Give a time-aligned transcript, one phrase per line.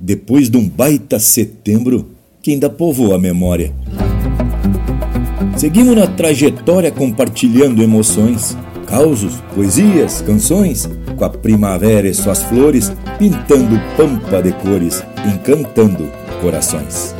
[0.00, 2.06] depois de um baita setembro
[2.42, 3.72] que ainda povoa a memória.
[5.56, 13.78] Seguimos na trajetória compartilhando emoções, causos, poesias, canções, com a primavera e suas flores, pintando
[13.96, 16.10] pampa de cores, encantando
[16.40, 17.14] corações.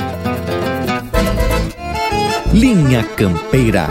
[2.52, 3.88] Linha Campeira.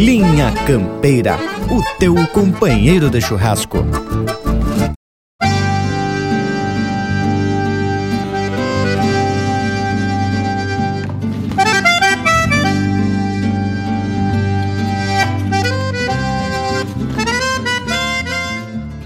[0.00, 1.36] Linha Campeira,
[1.70, 3.84] o teu companheiro de churrasco.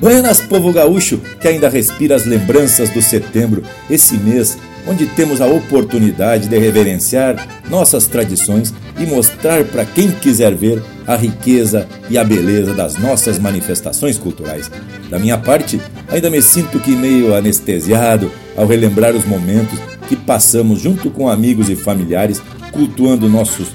[0.00, 5.46] Buenas, povo gaúcho, que ainda respira as lembranças do setembro, esse mês onde temos a
[5.46, 12.24] oportunidade de reverenciar nossas tradições e mostrar para quem quiser ver a riqueza e a
[12.24, 14.70] beleza das nossas manifestações culturais.
[15.10, 20.80] Da minha parte, ainda me sinto que meio anestesiado ao relembrar os momentos que passamos
[20.80, 23.68] junto com amigos e familiares cultuando nossos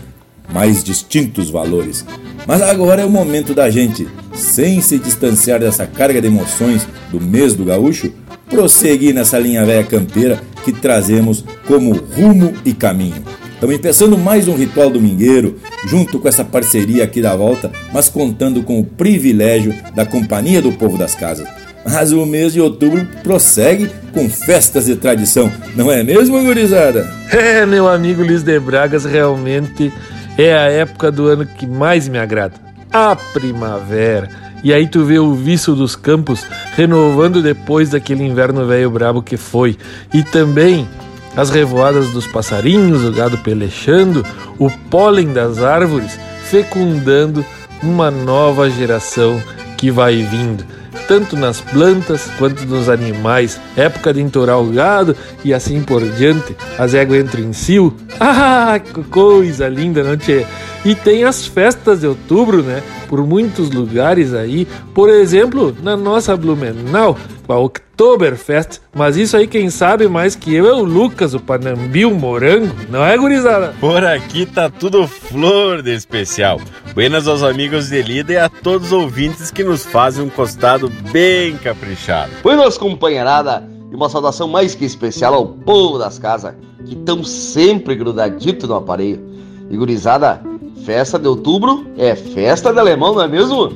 [0.51, 2.05] mais distintos valores.
[2.47, 7.21] Mas agora é o momento da gente, sem se distanciar dessa carga de emoções do
[7.21, 8.11] mês do gaúcho,
[8.49, 13.23] prosseguir nessa linha velha campeira que trazemos como rumo e caminho.
[13.53, 18.63] Estamos empeçando mais um ritual domingueiro, junto com essa parceria aqui da volta, mas contando
[18.63, 21.45] com o privilégio da companhia do povo das casas.
[21.85, 27.09] Mas o mês de outubro prossegue com festas de tradição, não é mesmo, gurizada?
[27.31, 29.93] É, meu amigo Luiz de Bragas, realmente
[30.37, 32.55] é a época do ano que mais me agrada.
[32.91, 34.29] A primavera.
[34.63, 39.37] E aí tu vê o viço dos campos renovando depois daquele inverno velho brabo que
[39.37, 39.77] foi.
[40.13, 40.87] E também
[41.35, 44.25] as revoadas dos passarinhos, o gado pelechando,
[44.57, 47.45] o pólen das árvores fecundando
[47.81, 49.41] uma nova geração
[49.77, 50.65] que vai vindo
[51.09, 56.55] tanto nas plantas quanto nos animais, época de entourar o gado e assim por diante.
[56.77, 57.95] As éguas entram em cio.
[58.21, 60.45] Ah, coisa linda, não te?
[60.85, 62.81] E tem as festas de outubro, né?
[63.09, 64.65] Por muitos lugares aí.
[64.93, 68.79] Por exemplo, na nossa Blumenau, com a Oktoberfest.
[68.95, 72.73] Mas isso aí, quem sabe mais que eu é o Lucas, o Panambi, o Morango.
[72.89, 73.73] Não é, gurizada?
[73.79, 76.61] Por aqui tá tudo flor de especial.
[76.93, 80.89] Buenas aos amigos de Lida e a todos os ouvintes que nos fazem um costado
[81.11, 82.31] bem caprichado.
[82.41, 83.67] Buenas, companheirada.
[83.91, 86.53] E uma saudação mais que especial ao povo das casas,
[86.85, 89.27] que estão sempre grudadito no aparelho.
[89.69, 90.41] E gurizada,
[90.85, 93.71] festa de outubro é festa de alemão, não é mesmo?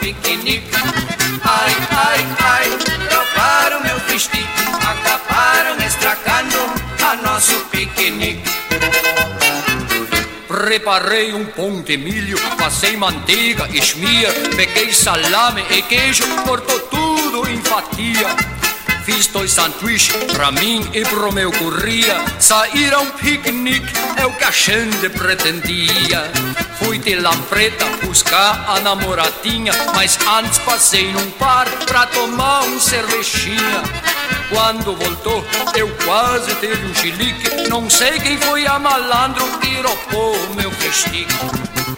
[0.00, 0.76] Piquenique.
[1.44, 2.68] Ai, ai, ai,
[3.14, 4.18] roubaram meu free
[4.90, 6.58] acabaram estragando
[7.04, 8.50] a nosso piquenique.
[10.48, 17.62] Preparei um pão de milho, passei manteiga, esmia, peguei salame e queijo, cortou tudo em
[17.62, 18.28] fatia.
[19.04, 22.16] Fiz dois sanduíches pra mim e pro meu curria.
[22.38, 26.30] Sair a um piquenique é o que a gente pretendia.
[26.78, 33.82] Fui de Lampreta buscar a namoradinha, mas antes passei num par pra tomar um cervejinha.
[34.48, 35.44] Quando voltou,
[35.76, 37.68] eu quase teve um chilique.
[37.68, 41.34] Não sei quem foi a malandro que roubou o meu festique.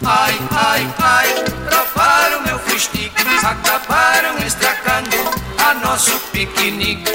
[0.05, 1.29] Ai, ai, ai,
[1.71, 3.13] roubaram meu festique.
[3.45, 5.17] Acabaram estragando
[5.59, 7.13] a nosso piquenique.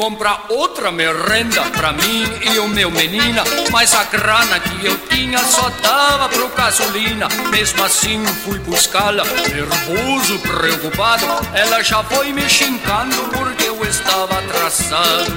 [0.00, 5.38] Comprar outra merenda pra mim e o meu menina, mas a grana que eu tinha
[5.40, 7.28] só dava pro gasolina.
[7.50, 11.26] Mesmo assim fui buscá-la, nervoso, preocupado.
[11.52, 15.36] Ela já foi me xingando porque eu estava atrasado.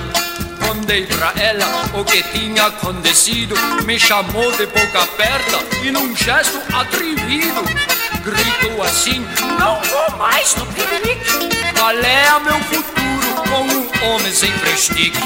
[0.65, 6.57] Contei pra ela o que tinha acontecido, me chamou de boca aberta e num gesto
[6.73, 7.63] atrevido
[8.23, 9.27] gritou assim:
[9.59, 11.49] Não vou mais no piquenique.
[11.77, 15.17] Qual é meu futuro com um homem sem prestique?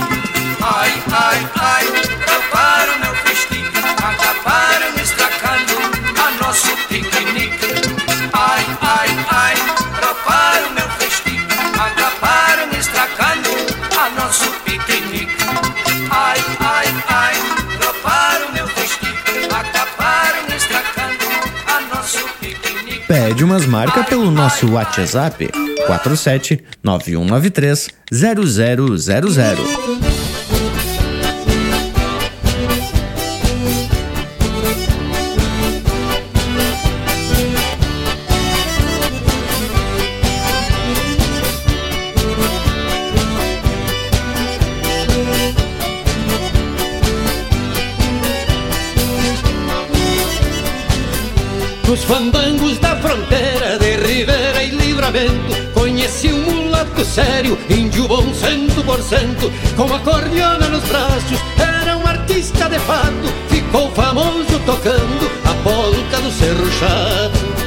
[0.61, 5.16] Ai, ai, ai, roubaram meu festique, acabaram estragando
[23.07, 25.49] Pede umas marcas pelo nosso WhatsApp
[25.85, 29.63] 47 9193 0000.
[51.87, 52.46] Nos fandangos
[55.07, 61.97] Livramento Conheci um mulato sério, índio bom cento por cento Com acordeona nos braços, era
[61.97, 67.66] um artista de fato Ficou famoso tocando a polca do Cerro Chato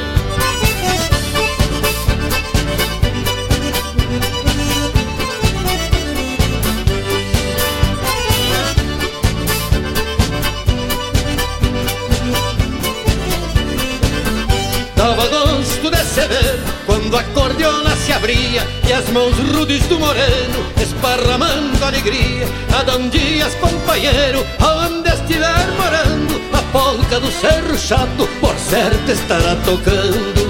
[19.11, 22.47] mãos rudes do moreno esparramando alegria.
[22.79, 30.40] Adão Dias, companheiro, aonde estiver morando A polca do Cerro Chato, por certo estará tocando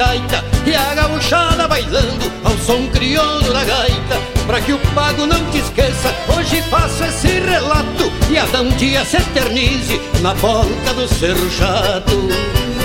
[0.00, 4.16] taita E a gauchada bailando ao som crioulo da gaita.
[4.46, 9.04] Pra que o pago não te esqueça, hoje faço esse relato E a um dia
[9.04, 12.79] se eternize na polca do Cerro Chato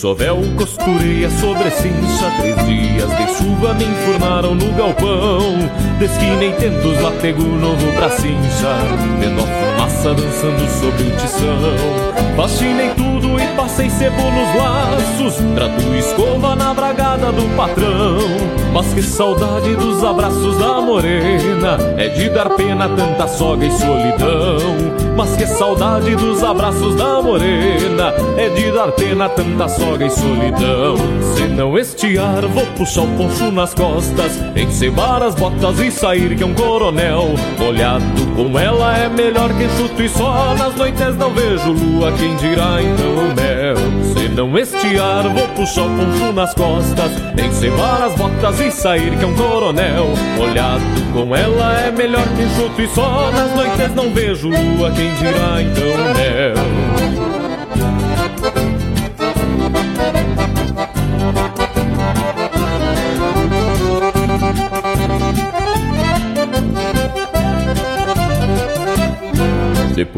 [0.00, 5.58] sovel costurei a sobrecincha Três dias de chuva me enfurnaram no galpão.
[5.98, 8.78] Desquinei tentos, latego novo pra cincha
[9.18, 12.34] Vendo a fumaça dançando sobre o tição.
[12.34, 18.39] Fascinei tudo e passei sebo nos laços Trato escova na bragada do patrão
[18.72, 25.00] Mas que saudade dos abraços da morena É de dar pena tanta soga e solidão.
[25.16, 30.96] Mas que saudade dos abraços da morena É de dar pena tanta soga e solidão.
[31.34, 36.42] Se não estiar, vou puxar o poncho nas costas Encebar as botas e sair que
[36.42, 37.34] é um coronel.
[37.60, 42.36] Olhado com ela é melhor que chuto e só Nas noites não vejo lua, quem
[42.36, 43.59] dirá então o mel
[44.34, 47.12] não estiar, vou puxar o poncho nas costas.
[47.38, 50.08] Encebar as botas e sair que é um coronel.
[50.38, 50.82] Olhado
[51.12, 53.30] com ela é melhor que chuto e só.
[53.30, 56.79] Nas noites não vejo lua, quem dirá então mel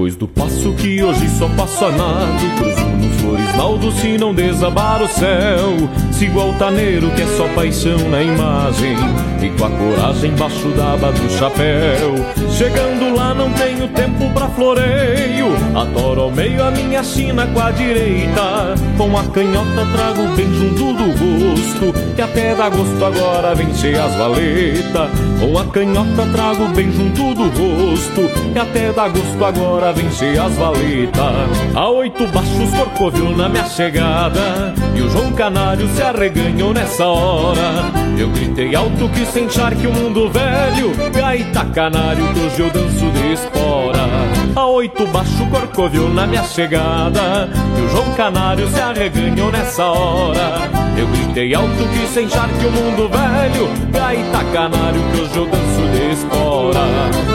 [0.02, 5.00] Depois do passo que hoje só passo a nado Cruzo no Floresnaldo se não desabar
[5.00, 8.96] o céu Sigo altaneiro que é só paixão na imagem
[9.40, 12.14] E com a coragem embaixo da aba do chapéu.
[12.50, 17.70] Chegando lá não tenho tempo pra floreio Atoro ao meio a minha china com a
[17.70, 18.74] direita.
[18.98, 24.04] Com a canhota trago bem junto do rosto Que até dá gosto agora vem cheia
[24.04, 25.10] as valetas.
[25.38, 30.52] Com a canhota trago bem junto do rosto Que até dá gosto agora vencer as
[30.56, 31.74] valetas.
[31.74, 37.90] A oito baixos corcoviu na minha chegada E o João Canário se arreganhou nessa hora.
[38.18, 43.10] Eu gritei alto que sem que o mundo velho Gaita canário que hoje eu danço
[43.10, 44.06] de espora.
[44.54, 50.70] A oito baixo corcoviu na minha chegada E o João Canário se arreganhou nessa hora.
[50.98, 55.88] Eu gritei alto que sem que o mundo velho Gaita canário que hoje eu danço
[55.90, 57.31] de espora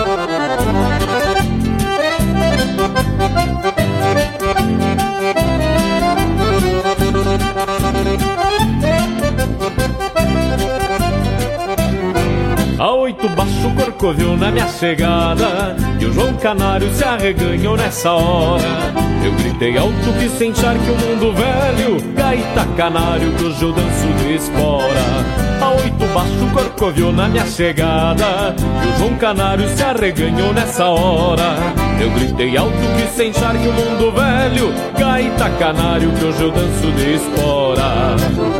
[13.97, 18.63] baixo corcoviu na minha chegada E o João Canário se arreganhou nessa hora.
[19.25, 24.07] Eu gritei alto que sem que o mundo velho Gaita canário que hoje eu danço
[24.19, 25.57] de espora.
[25.59, 31.55] A oito baixo corcoviou na minha chegada E o João Canário se arreganhou nessa hora.
[31.99, 36.91] Eu gritei alto que sem que o mundo velho Gaita canário que hoje eu danço
[36.91, 38.56] de espora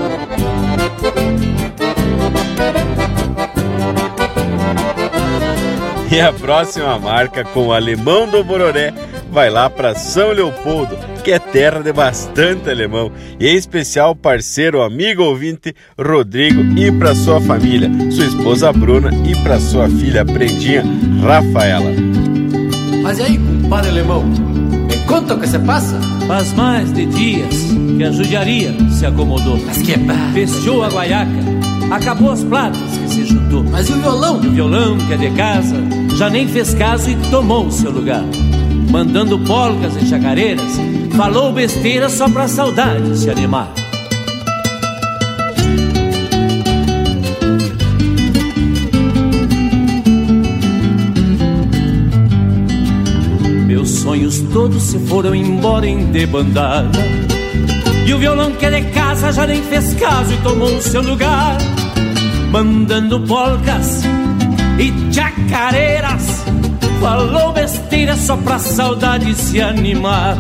[6.17, 8.91] E a próxima marca com o Alemão do Bororé
[9.31, 14.81] vai lá para São Leopoldo, que é terra de bastante alemão, e em especial parceiro,
[14.81, 20.83] amigo ouvinte Rodrigo e para sua família, sua esposa Bruna e para sua filha Prendinha
[21.21, 21.91] Rafaela.
[23.03, 24.23] Mas e aí, compadre alemão?
[24.23, 25.99] Me conta o que se passa?
[26.27, 27.53] Faz mais de dias
[27.95, 29.59] que a judiaria se acomodou.
[29.67, 29.97] Mas que é
[30.33, 31.29] Fechou a guaiaca,
[31.91, 33.63] acabou as platas que se juntou.
[33.65, 34.37] Mas e o violão?
[34.37, 38.23] O violão que é de casa já nem fez caso e tomou o seu lugar
[38.89, 40.71] mandando polcas e chacareiras,
[41.15, 43.71] falou besteira só pra saudade se animar.
[53.65, 56.99] Meus sonhos todos se foram embora em debandada.
[58.05, 61.01] E o violão que é de casa já nem fez caso e tomou o seu
[61.01, 61.57] lugar,
[62.51, 64.01] mandando polcas
[64.79, 66.45] e chacareiras
[66.99, 70.35] Falou besteira só pra saudade se animar.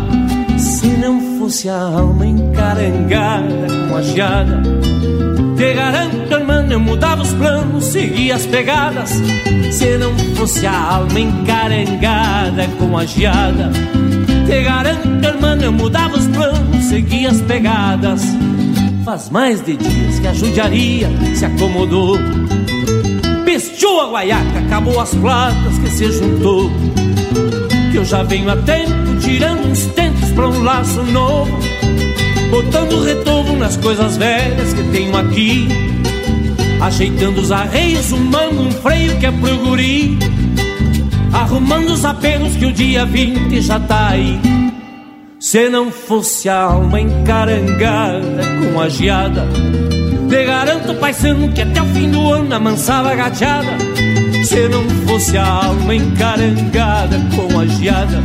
[0.57, 4.61] Se não fosse a alma encarangada com a geada,
[5.55, 9.21] te garanto, irmão, eu mudava os planos, seguia as pegadas.
[9.71, 13.71] Se não fosse a alma encarangada com a geada,
[14.47, 18.23] te garanto, irmão, eu mudava os planos, seguia as pegadas.
[19.05, 22.17] Faz mais de dias que a judiaria se acomodou
[23.57, 26.69] Pestiu a guaiaca, acabou as platas que se juntou.
[27.91, 31.51] Que eu já venho a tempo tirando uns tentos pra um laço novo.
[32.51, 35.67] Botando retorno nas coisas velhas que tenho aqui.
[36.79, 40.19] Ajeitando os arreios, humando um freio que é pro guri.
[41.33, 44.39] Arrumando os apelos que o dia 20 já tá aí.
[45.39, 49.47] Se não fosse a alma encarangada com a geada
[50.29, 53.77] te garanto, paisano, que até o fim do ano amansava a gateada
[54.43, 58.21] Se não fosse a alma encarangada com a geada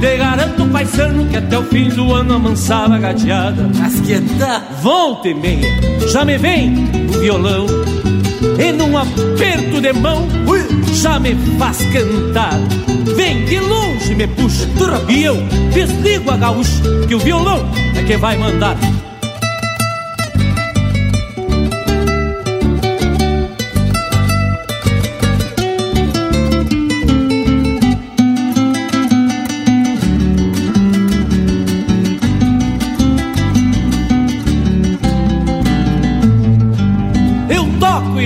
[0.00, 3.70] Te garanto, paisano, que até o fim do ano amansava a gateada.
[3.78, 4.60] Mas que tá?
[4.82, 5.68] Volta e meia,
[6.08, 6.74] já me vem
[7.08, 7.66] o violão.
[8.58, 10.26] E num aperto de mão,
[10.92, 12.58] já me faz cantar.
[13.14, 14.66] Vem de longe, me puxa,
[15.08, 15.36] e eu
[15.72, 18.76] desligo a gaúcha, que o violão é que vai mandar.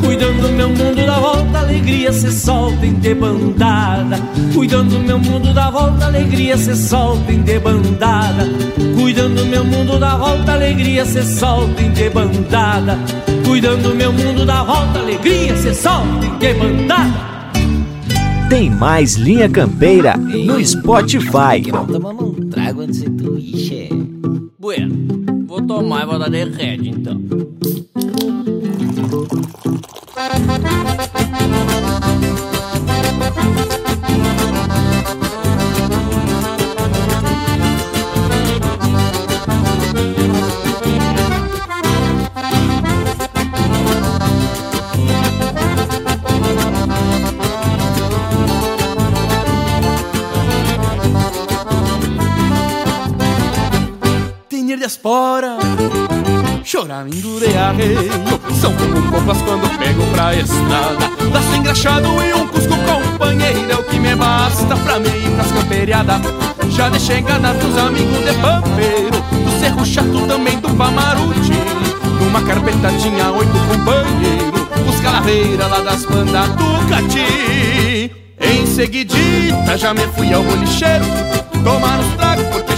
[0.00, 4.18] Cuidando meu mundo da volta, alegria se solta em debandada.
[4.54, 8.44] Cuidando meu mundo da volta, alegria se solta em debandada.
[8.94, 12.98] Cuidando meu mundo da volta, alegria se solta em debandada.
[13.46, 17.34] Cuidando meu mundo da volta, alegria se solta em debandada.
[18.48, 21.62] Tem mais Linha Campeira no Spotify.
[21.90, 23.36] Tomando um trago antes de tu
[24.58, 24.94] Bueno,
[25.46, 27.20] vou tomar e vou dar de rede então.
[55.04, 55.58] Espora
[56.64, 58.10] Choramento de arreio.
[58.58, 61.10] São como copas quando pego pra estrada.
[61.30, 65.52] Laço engraxado e um cusco companheiro É o que me basta pra mim ir pras
[65.52, 66.20] camperiadas.
[66.70, 69.10] Já de chegada dos amigos de pampeiro
[69.44, 71.52] Do cerro chato também do Pamaruti.
[72.20, 78.10] Numa carpeta tinha oito companheiros Os calaveiras lá das bandas do Cati.
[78.40, 81.04] Em seguidita já me fui ao bolicheiro
[81.62, 82.23] Tomar os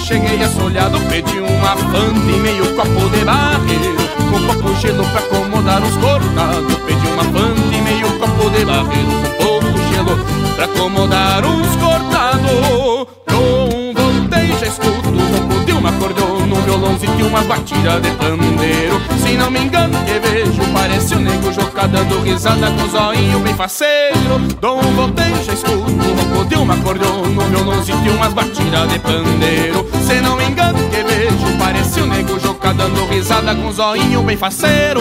[0.06, 3.96] cheguei assolhado Pedi uma fanta e meio copo de barreiro
[4.30, 9.10] Com pouco gelo pra acomodar os cortados Pedi uma fanta e meio copo de barreiro
[9.38, 10.16] Com pouco gelo
[10.54, 17.22] pra acomodar os cortados Com voltei já escuto o de uma acordeon Num violãozinho e
[17.22, 22.20] umas batidas de pandeiro Se não me engano que vejo parece o nego Joca dando
[22.20, 27.26] risada com o zoinho bem faceiro Dom voltei já escuto o ronco de uma acordeon
[27.26, 32.06] Num violãozinho e umas batidas de pandeiro Se não me engano que vejo parece o
[32.06, 35.00] nego Joca dando risada com o zoinho bem faceiro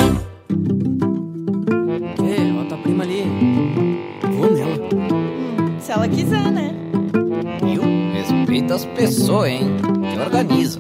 [2.15, 2.53] Que?
[2.60, 3.23] Ó, tua prima ali.
[4.38, 5.79] Vou nela.
[5.79, 6.73] Se ela quiser, né?
[7.63, 7.84] Viu?
[8.13, 9.77] Respeita as pessoas, hein?
[10.13, 10.79] Te organiza.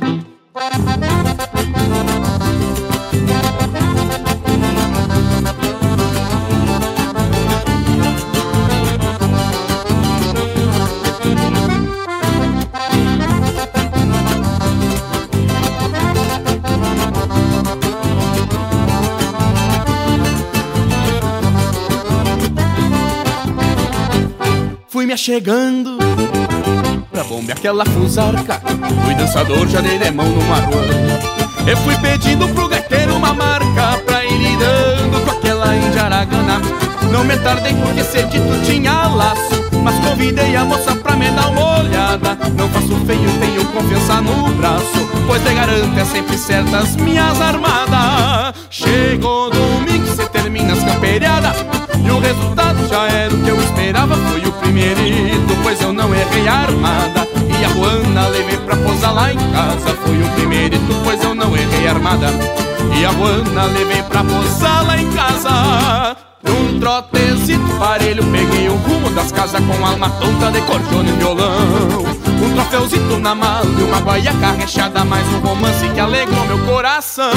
[24.87, 25.05] Fui
[27.41, 28.61] me aquela fusarca
[29.03, 31.35] Fui dançador, já dei de mão numa rua.
[31.67, 36.61] Eu fui pedindo pro gaiteiro uma marca Pra ir lidando com aquela injaragana
[37.11, 41.79] Não me tardei porque cedito tinha laço Mas convidei a moça pra me dar uma
[41.79, 42.37] olhada.
[42.55, 48.53] Não faço feio, tenho confiança no braço Pois te garanto, é sempre certas minhas armadas.
[48.69, 51.55] Chegou domingo, cê termina as camperiadas
[52.05, 54.15] e o resultado já era o que eu esperava.
[54.15, 57.24] Foi o primeirito, pois eu não errei a armada
[57.65, 59.93] a Juana levei pra posar lá em casa.
[60.03, 62.27] Foi o primeirito, pois eu não errei armada.
[62.97, 66.15] E a Juana levei pra posar lá em casa.
[66.43, 72.05] Num trotezito parelho Peguei o rumo das casas com alma tonta de cordiona e violão.
[72.43, 77.31] Um troféuzito na mala e uma guaiaca recheada Mais um romance que alegrou meu coração.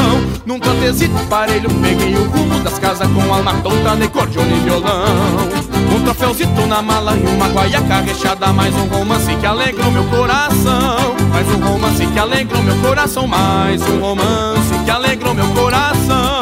[0.45, 5.78] Num trotezito parelho Peguei o rumo das casas com alma tonta de cordiona e violão
[6.09, 11.47] troféuzito na mala e uma guaiaca recheada Mais um romance que alegrou meu coração Mais
[11.49, 16.41] um romance que alegrou meu coração Mais um romance que alegrou meu coração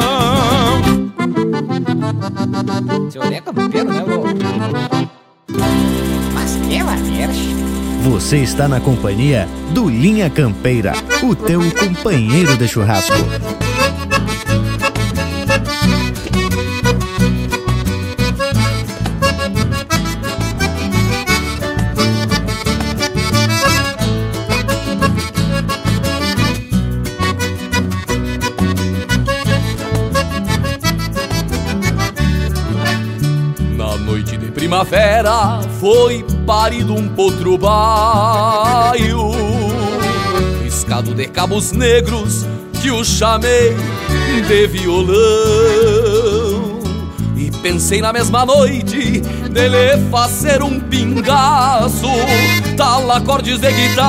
[3.11, 4.23] Seu Olé é campeiro, né, vô?
[6.33, 7.33] Mas que maneira.
[8.03, 13.15] Você está na companhia do Linha Campeira, o teu companheiro de churrasco.
[34.67, 39.31] Primavera foi parido um potro baio
[40.61, 42.45] Riscado de cabos negros
[42.81, 43.73] que o chamei
[44.45, 45.15] de violão.
[47.37, 52.09] E pensei na mesma noite dele fazer um pingaço
[52.75, 54.03] Tal acordes de guitarra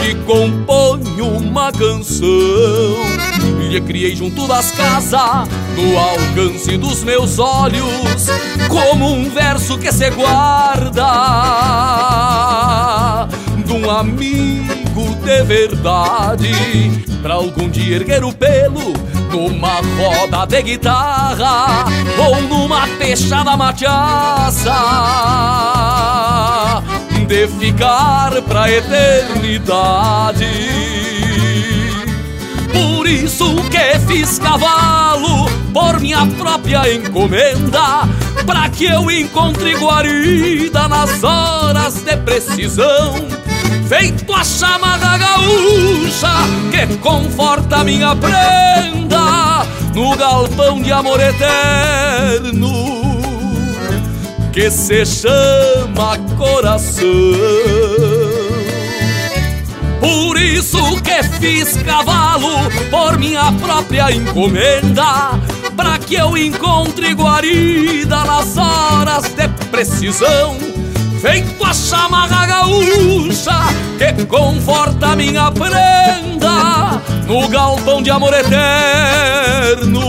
[0.00, 3.27] Que compõe uma canção
[3.68, 8.26] lhe criei junto das casas, no alcance dos meus olhos,
[8.68, 11.04] como um verso que se guarda
[13.64, 18.92] de um amigo de verdade, pra algum dia erguer o pelo
[19.30, 21.84] numa roda de guitarra
[22.18, 24.72] ou numa peixada machaça
[27.26, 30.46] de ficar pra eternidade.
[33.08, 38.06] Por isso que fiz cavalo por minha própria encomenda,
[38.46, 43.14] para que eu encontre guarida nas horas de precisão.
[43.88, 46.28] Feito a chamada gaúcha
[46.70, 52.70] que conforta minha prenda no galpão de amor eterno
[54.52, 57.06] que se chama coração.
[60.00, 65.38] Por isso que fiz cavalo por minha própria encomenda,
[65.76, 70.56] para que eu encontre guarida nas horas de precisão.
[71.20, 73.58] Feito a chamarra gaúcha
[73.98, 80.00] que conforta minha prenda no galpão de amor eterno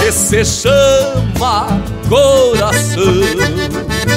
[0.00, 1.66] que se chama
[2.08, 4.09] coração.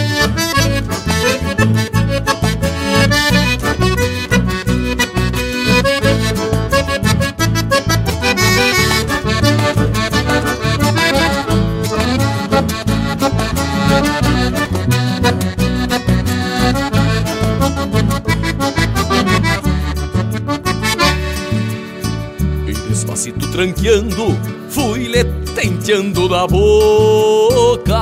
[23.53, 24.37] Tranqueando,
[24.67, 27.93] fui lhe tenteando da boca,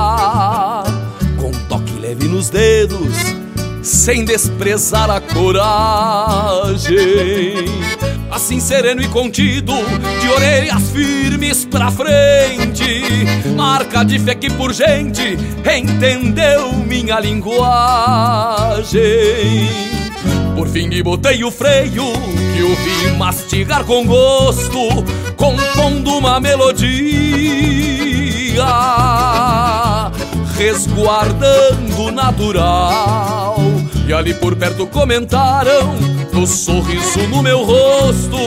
[1.38, 3.14] com toque leve nos dedos,
[3.82, 6.86] sem desprezar a coragem.
[8.30, 9.74] Assim sereno e contido,
[10.22, 13.02] de orelhas firmes pra frente,
[13.54, 15.36] marca de fé que por gente
[15.70, 19.02] entendeu minha linguagem.
[20.56, 22.10] Por fim me botei o freio
[22.54, 25.04] que o vi mastigar com gosto,
[25.42, 26.92] compondo uma melodia,
[30.56, 33.56] resguardando o natural.
[34.06, 35.96] E ali por perto comentaram
[36.32, 38.38] no sorriso no meu rosto,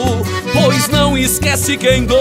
[0.53, 2.15] pois não esquece quem doma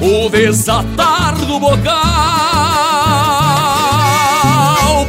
[0.00, 1.94] o desatar do bocal.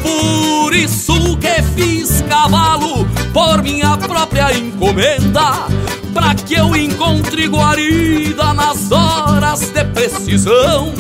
[0.03, 5.65] Por isso que fiz cavalo por minha própria encomenda,
[6.13, 10.93] para que eu encontre guarida nas horas de precisão.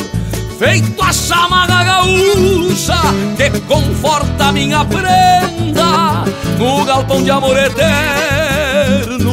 [0.57, 2.99] Feito a chamada gaúcha
[3.35, 6.23] que conforta minha prenda
[6.57, 9.31] no galpão de amor eterno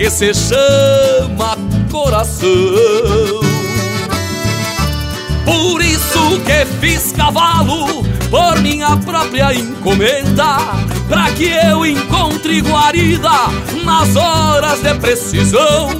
[0.00, 1.58] que se chama
[1.90, 2.48] coração.
[5.44, 7.99] Por isso que fiz cavalo
[8.30, 10.56] por minha própria encomenda,
[11.08, 13.30] para que eu encontre guarida
[13.84, 15.90] nas horas de precisão.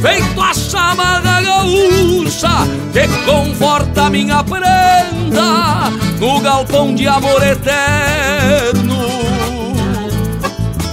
[0.00, 9.00] Feito a chamada gaúcha que conforta minha prenda no galpão de amor eterno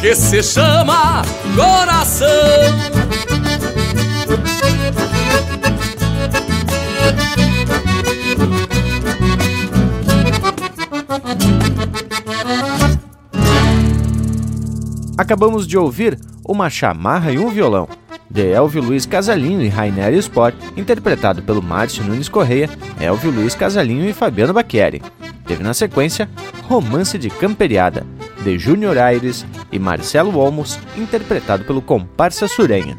[0.02, 1.22] que se chama
[1.56, 2.28] coração.
[15.18, 17.90] Acabamos de ouvir Uma Chamarra e um Violão,
[18.30, 22.70] de Elvio Luiz Casalinho e Rainer Sport, interpretado pelo Márcio Nunes Correia,
[23.02, 25.02] Elvio Luiz Casalinho e Fabiano Bacchieri.
[25.48, 26.30] Teve na sequência
[26.68, 28.06] Romance de Camperiada,
[28.44, 32.96] de Júnior Aires e Marcelo Olmos, interpretado pelo Comparsa Surenha.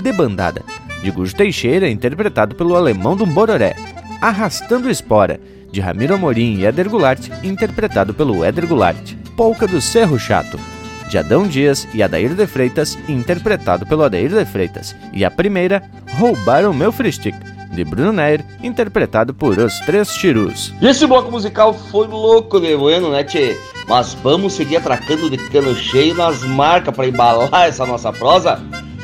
[0.00, 0.62] Debandada,
[1.02, 3.76] de Gujo Teixeira, interpretado pelo Alemão do Bororé.
[4.22, 5.38] Arrastando Espora,
[5.70, 9.14] de Ramiro Amorim e Éder Goulart, interpretado pelo Éder Goulart.
[9.36, 10.58] Polca do Cerro Chato,
[11.10, 14.94] de Adão Dias e Adair de Freitas, interpretado pelo Adair de Freitas.
[15.12, 15.82] E a primeira,
[16.16, 17.34] Roubaram Meu Fristic,
[17.72, 20.72] de Bruno Neir, interpretado por Os Três Tirus.
[20.80, 23.56] E esse bloco musical foi louco de bueno, né, tchê?
[23.88, 28.62] Mas vamos seguir atracando de cano cheio nas marcas para embalar essa nossa prosa.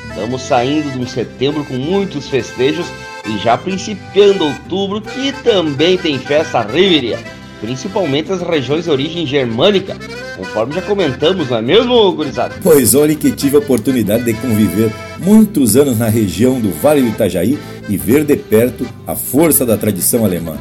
[0.09, 2.87] Estamos saindo de um setembro com muitos festejos
[3.27, 7.19] e já principiando outubro, que também tem festa Riveria,
[7.61, 9.97] principalmente as regiões de origem germânica,
[10.37, 12.55] conforme já comentamos, não é mesmo, gurizada?
[12.62, 17.09] Pois olhe que tive a oportunidade de conviver muitos anos na região do Vale do
[17.09, 20.57] Itajaí e ver de perto a força da tradição alemã.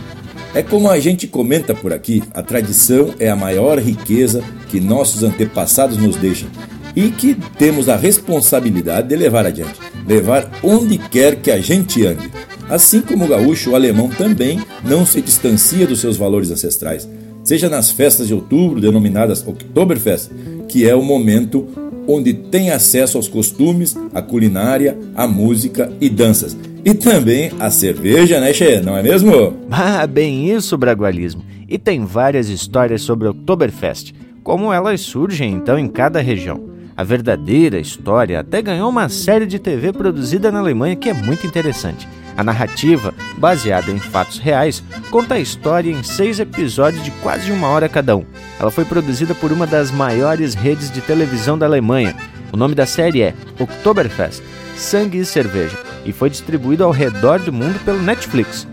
[0.54, 5.22] É como a gente comenta por aqui, a tradição é a maior riqueza que nossos
[5.22, 6.48] antepassados nos deixam
[6.96, 12.32] e que temos a responsabilidade de levar adiante, levar onde quer que a gente ande.
[12.70, 17.08] Assim como o gaúcho, o alemão também não se distancia dos seus valores ancestrais,
[17.44, 20.32] seja nas festas de outubro, denominadas Oktoberfest,
[20.68, 21.68] que é o momento
[22.08, 26.58] onde tem acesso aos costumes, à culinária, à música e danças.
[26.84, 28.80] E também a cerveja, né, Che?
[28.80, 29.56] Não é mesmo?
[29.72, 31.44] Ah, bem isso, Bragualismo.
[31.68, 36.75] E tem várias histórias sobre Oktoberfest, como elas surgem então em cada região.
[36.98, 41.46] A verdadeira história até ganhou uma série de TV produzida na Alemanha que é muito
[41.46, 42.08] interessante.
[42.38, 44.82] A narrativa, baseada em fatos reais,
[45.12, 48.24] conta a história em seis episódios de quase uma hora cada um.
[48.58, 52.16] Ela foi produzida por uma das maiores redes de televisão da Alemanha.
[52.54, 54.42] O nome da série é Oktoberfest
[54.78, 58.66] Sangue e Cerveja e foi distribuído ao redor do mundo pelo Netflix.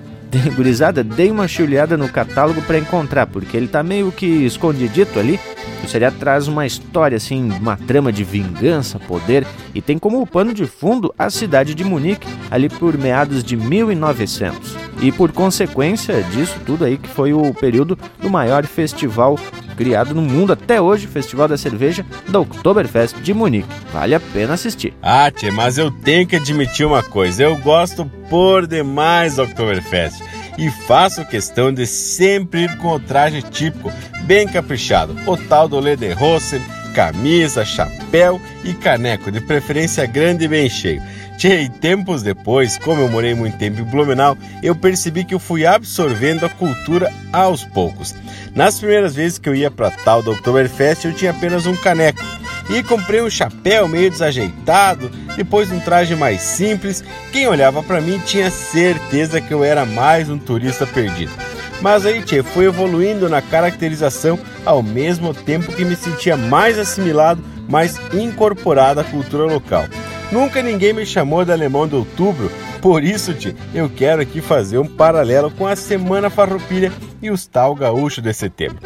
[0.55, 5.39] Gurizada, dei uma chulhada no catálogo para encontrar, porque ele tá meio que escondidito ali.
[5.83, 10.55] O seriado traz uma história, assim, uma trama de vingança, poder, e tem como pano
[10.55, 14.77] de fundo a cidade de Munique, ali por meados de 1900.
[15.03, 19.37] E por consequência disso tudo aí, que foi o período do maior festival
[19.77, 23.69] criado no mundo até hoje, Festival da Cerveja da Oktoberfest de Munique.
[23.93, 24.95] Vale a pena assistir.
[25.03, 30.23] Ah, tchê, mas eu tenho que admitir uma coisa, eu gosto por demais do Oktoberfest
[30.59, 33.93] e faço questão de sempre ir com o traje típico,
[34.25, 36.63] bem caprichado, o tal do Lederhosen,
[36.95, 41.03] camisa, chapéu e caneco, de preferência grande e bem cheio.
[41.39, 45.67] Tchê, tempos depois, como eu morei muito tempo em Blumenau, eu percebi que eu fui
[45.67, 48.15] absorvendo a cultura aos poucos.
[48.55, 52.23] Nas primeiras vezes que eu ia para tal do Oktoberfest, eu tinha apenas um caneco.
[52.71, 57.03] E comprei um chapéu meio desajeitado, depois um traje mais simples.
[57.33, 61.33] Quem olhava para mim tinha certeza que eu era mais um turista perdido.
[61.81, 67.43] Mas aí, tchê, fui evoluindo na caracterização ao mesmo tempo que me sentia mais assimilado,
[67.69, 69.85] mais incorporado à cultura local.
[70.31, 72.51] Nunca ninguém me chamou de alemão de outubro,
[72.83, 77.47] por isso, tchê, eu quero aqui fazer um paralelo com a Semana Farroupilha e os
[77.47, 78.79] tal gaúcho de setembro.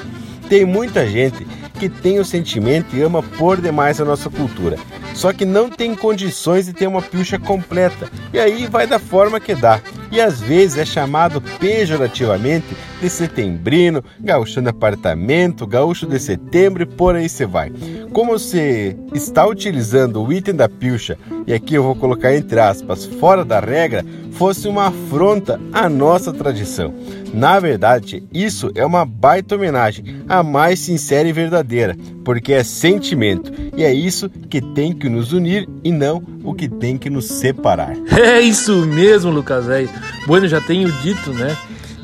[0.50, 1.46] Tem muita gente
[1.78, 4.76] que tem o sentimento e ama por demais a nossa cultura,
[5.14, 9.38] só que não tem condições de ter uma pilcha completa, e aí vai da forma
[9.38, 9.80] que dá.
[10.10, 16.86] E às vezes é chamado pejorativamente de setembrino, gaúcho de apartamento, gaúcho de setembro e
[16.86, 17.72] por aí você vai.
[18.12, 23.04] Como você está utilizando o item da pilcha, e aqui eu vou colocar entre aspas,
[23.04, 26.94] fora da regra, fosse uma afronta à nossa tradição.
[27.32, 33.52] Na verdade, isso é uma baita homenagem, a mais sincera e verdadeira, porque é sentimento,
[33.76, 37.26] e é isso que tem que nos unir e não o que tem que nos
[37.26, 37.94] separar.
[38.26, 39.88] É isso mesmo, Lucas velho.
[40.26, 41.56] Bueno, já tenho dito, né?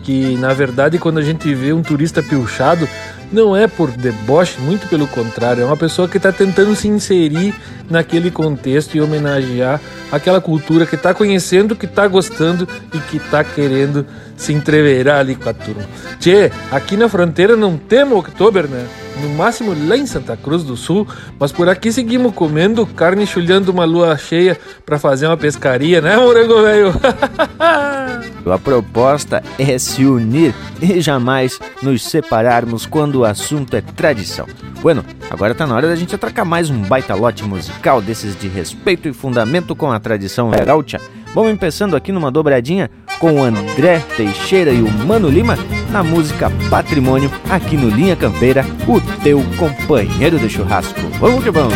[0.02, 2.88] Que na verdade, quando a gente vê um turista pilchado,
[3.32, 7.54] não é por deboche, muito pelo contrário, é uma pessoa que está tentando se inserir
[7.88, 13.42] naquele contexto e homenagear aquela cultura que está conhecendo, que está gostando e que está
[13.42, 15.88] querendo se entreverar ali com a turma.
[16.18, 18.86] Tchê, aqui na fronteira não temos Oktober, né?
[19.22, 21.06] No máximo lá em Santa Cruz do Sul,
[21.38, 26.16] mas por aqui seguimos comendo carne chulhando uma lua cheia para fazer uma pescaria, né,
[26.16, 26.92] morango velho?
[28.44, 34.46] A proposta é se unir e jamais nos separarmos quando o assunto é tradição.
[34.82, 37.71] Bueno, agora tá na hora da gente atracar mais um baita lote musical
[38.04, 41.00] desses de respeito e fundamento com a tradição gaúcha.
[41.34, 45.56] Vamos começando aqui numa dobradinha com o André Teixeira e o Mano Lima
[45.90, 51.00] na música Patrimônio, aqui no Linha Campeira, o teu companheiro de churrasco.
[51.18, 51.74] Vamos que vamos!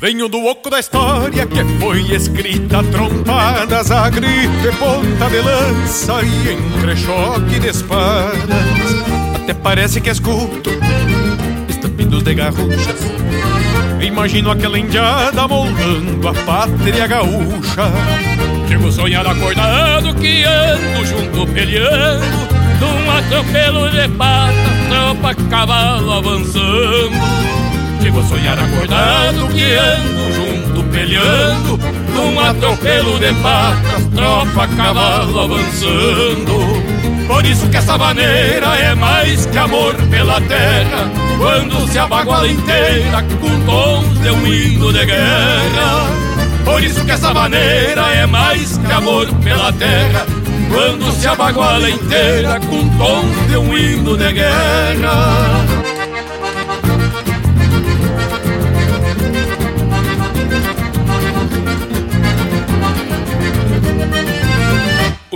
[0.00, 6.20] Venho do oco da história que foi escrita trompadas, a grito e ponta de lança
[6.22, 8.42] e entre choque de espadas.
[9.36, 10.70] Até parece que escuto
[11.68, 13.00] estampidos de garruchas.
[14.22, 17.90] Imagino aquela indiada moldando a pátria gaúcha.
[18.68, 24.54] Chego sonhar acordado que ando junto peleando Num atropelo de pata,
[24.88, 27.16] tropa, cavalo avançando
[28.00, 31.80] Chego sonhar acordado que ando junto peleando
[32.14, 36.91] Num atropelo de patas, tropa, cavalo avançando
[37.26, 41.10] Por isso que essa maneira é mais que amor pela terra.
[41.38, 46.06] Quando se abaguala inteira com tons de um hino de guerra.
[46.64, 50.26] Por isso que essa maneira é mais que amor pela terra.
[50.70, 55.71] Quando se abaguala inteira com tom de um hino de guerra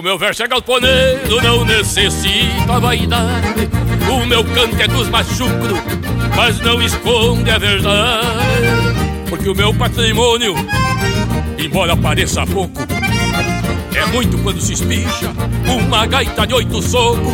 [0.06, 3.68] meu verso é galponeiro, não necessita vaidade
[4.08, 5.80] O meu canto é dos machucros,
[6.36, 8.30] mas não esconde a verdade
[9.28, 10.54] Porque o meu patrimônio
[11.58, 12.82] embora pareça pouco.
[13.94, 15.32] É muito quando se espicha
[15.66, 17.32] uma gaita de oito socos.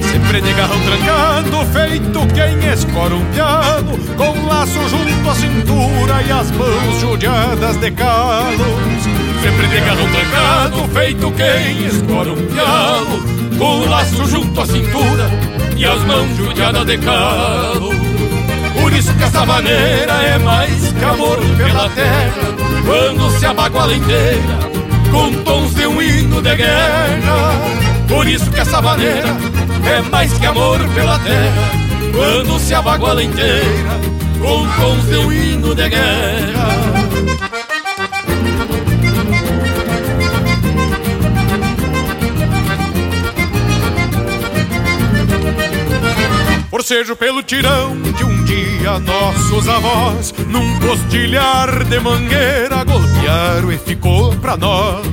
[0.00, 6.32] Sempre de garrão trancado, feito quem escora um piano, com laço junto à cintura e
[6.32, 9.11] as mãos judiadas de calos.
[9.42, 15.28] Sempre de garrão trancado, feito quem escora um piano, com laço junto à cintura
[15.76, 17.96] e as mãos judiadas de calos.
[18.80, 22.32] Por isso que essa maneira é mais que amor pela terra
[22.84, 24.72] quando se abaguala inteira
[25.10, 27.52] com tons de um hino de guerra.
[28.08, 29.36] Por isso que essa maneira
[29.84, 31.70] é mais que amor pela terra,
[32.12, 34.00] quando se abaguala inteira
[34.40, 37.51] com tons de um hino de guerra.
[46.72, 54.34] Forcejo pelo tirão de um dia nossos avós Num postilhar de mangueira golpearam e ficou
[54.36, 55.06] pra nós.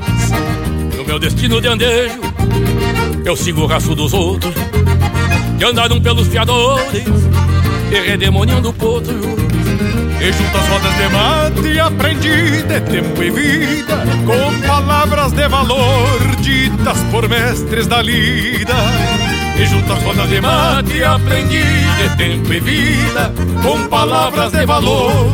[0.95, 2.21] No meu destino de andejo
[3.25, 4.53] Eu sigo o raço dos outros
[5.57, 7.03] Que andaram pelos fiadores
[7.91, 9.17] E redemoniando potros
[10.21, 16.35] e junto às rodas de mate aprendi de tempo e vida Com palavras de valor
[16.41, 18.75] ditas por mestres da lida
[19.59, 25.31] e junto às rodas de mate aprendi de tempo e vida Com palavras de valor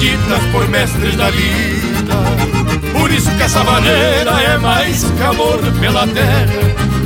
[0.00, 2.14] ditas por mestres da vida.
[2.92, 6.46] Por isso que essa maneira é mais que amor pela terra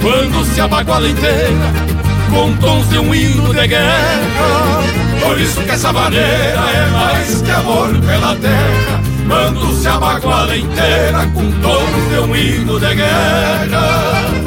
[0.01, 1.93] Quando se abaguala inteira
[2.31, 4.83] com tons de um hino de guerra.
[5.21, 11.27] Por isso que essa maneira é mais que amor pela terra Quando se abaguala inteira
[11.35, 14.42] com tons de um hino de guerra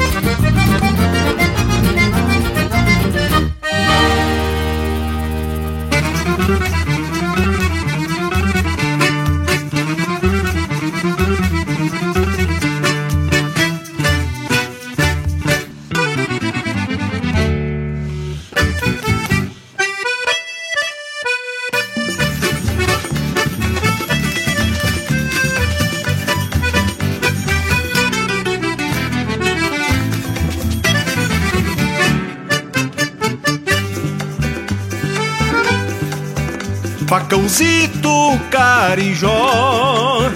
[38.50, 40.30] carijó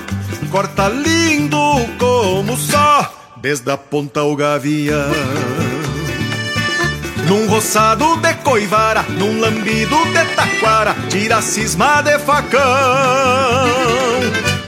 [0.51, 5.11] Corta lindo como só Desde a ponta o gavião.
[7.27, 12.61] Num roçado de coivara Num lambido de taquara Tira cisma de facão.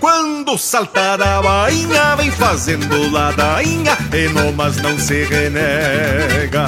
[0.00, 6.66] Quando salta da bainha Vem fazendo ladainha E nomas não se renega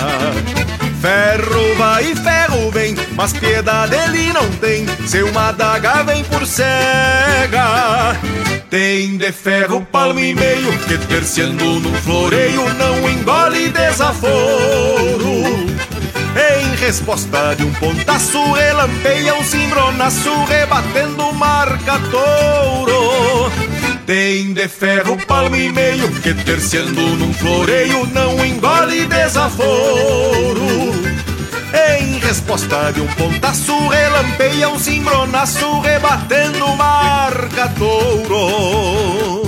[1.05, 4.87] Ferro vai e ferro vem, mas piedade ele não tem.
[5.07, 8.17] Seu madaga vem por cega.
[8.71, 14.25] Tem de ferro palmo e meio, que terciando no floreio não engole desaforo.
[16.35, 23.53] Em resposta de um pontaço, relampeia um cimbronaço, rebatendo marca touro.
[24.07, 30.65] Tem de ferro palmo e meio, que terciando num floreio não engole desaforo.
[31.99, 39.44] Em resposta de um pontaço, relampeia um cimbronaço, rebatendo marca touro.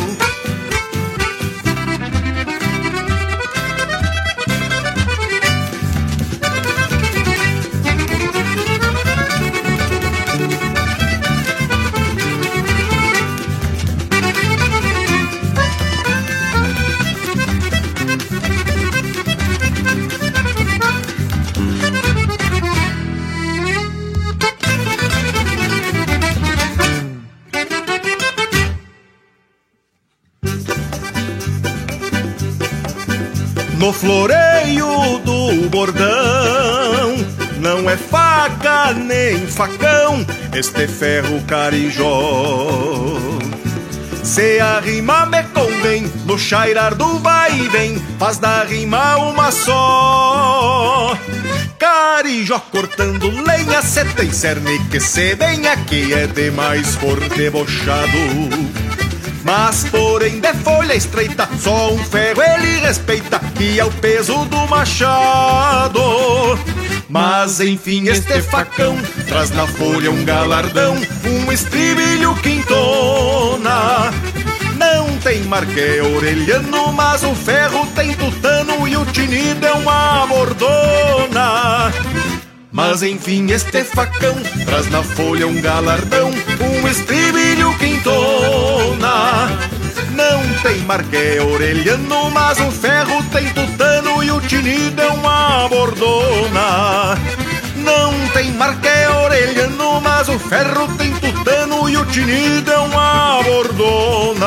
[33.96, 37.16] Floreio do bordão.
[37.58, 40.24] Não é faca nem facão
[40.54, 43.18] Este ferro carijó.
[44.22, 49.50] Se a rima me convém No chairar do vai e vem Faz da rima uma
[49.50, 51.16] só.
[51.78, 58.85] Carijó cortando lenha Cê tem cerne que se venha Que é demais por debochado
[59.46, 64.66] Mas porém de folha estreita, só um ferro ele respeita, que é o peso do
[64.66, 66.00] machado.
[67.08, 74.10] Mas enfim, este facão traz na folha um galardão, um estribilho quintona.
[74.76, 81.92] Não tem marqué orelhano, mas o ferro tem tutano e o tinido é uma bordona.
[82.72, 84.34] Mas enfim, este facão
[84.66, 88.35] traz na folha um galardão, um estribilho quintona.
[90.28, 97.16] Não tem marqué orelhano, mas o ferro tem tutano e o tinido é uma bordona.
[97.76, 104.46] Não tem marqué orelhano, mas o ferro tem tutano e o tinido é uma bordona.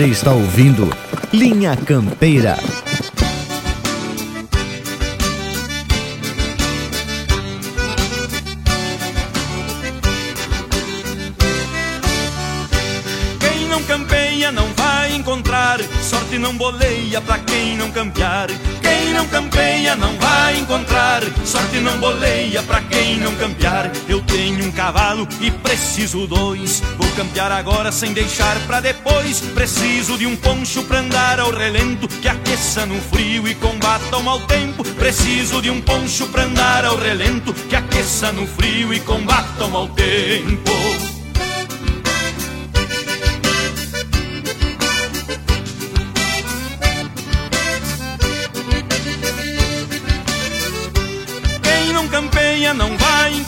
[0.00, 0.88] Você está ouvindo
[1.30, 2.56] Linha Campeira.
[13.40, 18.48] Quem não campeia não vai encontrar sorte não boleia pra quem não campear.
[19.96, 23.90] Não vai encontrar sorte não boleia pra quem não campear.
[24.08, 26.80] Eu tenho um cavalo e preciso dois.
[26.96, 29.40] Vou campear agora sem deixar pra depois.
[29.40, 34.22] Preciso de um poncho pra andar ao relento que aqueça no frio e combata o
[34.22, 34.84] mau tempo.
[34.94, 39.70] Preciso de um poncho pra andar ao relento que aqueça no frio e combata o
[39.70, 41.19] mau tempo.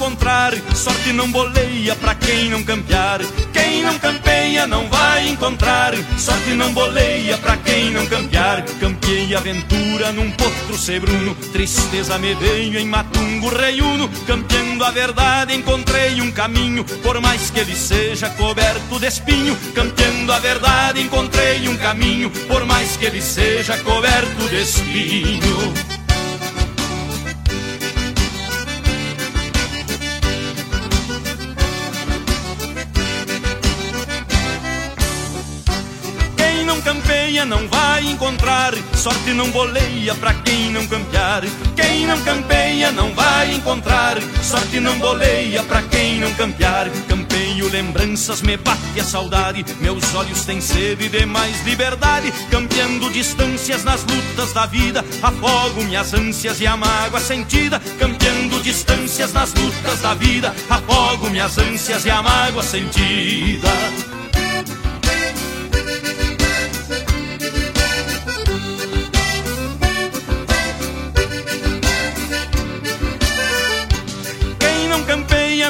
[0.02, 3.20] Encontrar sorte não boleia pra quem não campear.
[3.52, 8.64] Quem não campeia não vai encontrar sorte não boleia pra quem não campear.
[8.80, 14.10] Campeei aventura num potro sebruno, tristeza me veio em matungo reiuno.
[14.26, 19.56] Campeando a verdade encontrei um caminho, por mais que ele seja coberto de espinho.
[19.72, 25.91] Campeando a verdade encontrei um caminho, por mais que ele seja coberto de espinho.
[37.44, 41.42] Não vai encontrar sorte não boleia pra quem não campear.
[41.74, 46.88] Quem não campeia não vai encontrar sorte não boleia pra quem não campear.
[47.08, 49.64] Campeio lembranças, me bate a saudade.
[49.80, 52.32] Meus olhos têm sede de mais liberdade.
[52.50, 57.80] Campeando distâncias nas lutas da vida, afogo minhas ânsias e a mágoa sentida.
[57.98, 63.68] Campeando distâncias nas lutas da vida, afogo minhas ânsias e a mágoa sentida.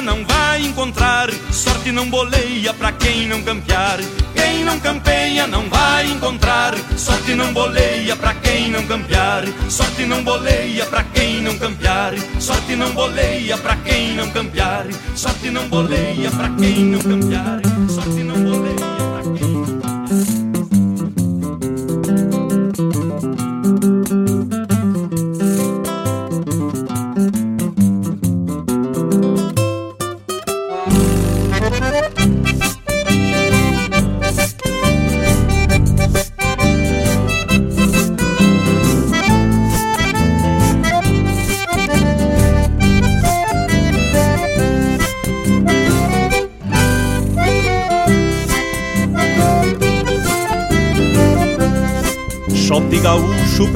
[0.03, 3.99] Não vai encontrar sorte não boleia pra quem não campear.
[4.35, 9.45] Quem não campeia não vai encontrar sorte não boleia pra quem não campear.
[9.69, 12.13] Sorte não boleia pra quem não campear.
[12.39, 14.85] Sorte não boleia pra quem não campear.
[15.15, 17.61] Sorte não boleia pra quem não campear.
[17.89, 18.32] Sorte não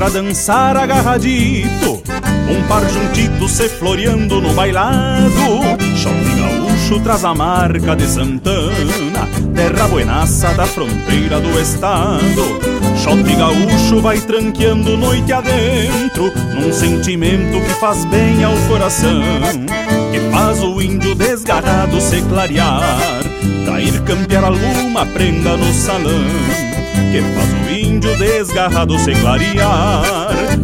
[0.08, 2.02] pra dançar agarradito.
[2.50, 5.32] Um par juntito se floreando no bailado.
[5.96, 12.60] Shot gaúcho traz a marca de Santana Terra buenaça da fronteira do estado.
[12.96, 19.22] Shot gaúcho vai tranqueando noite adentro Num sentimento que faz bem ao coração
[20.12, 22.82] Que faz o índio desgarrado se clarear.
[23.66, 26.24] Pra ir campear alguma prenda no salão
[27.12, 30.04] que faz o índio desgarrado se clarear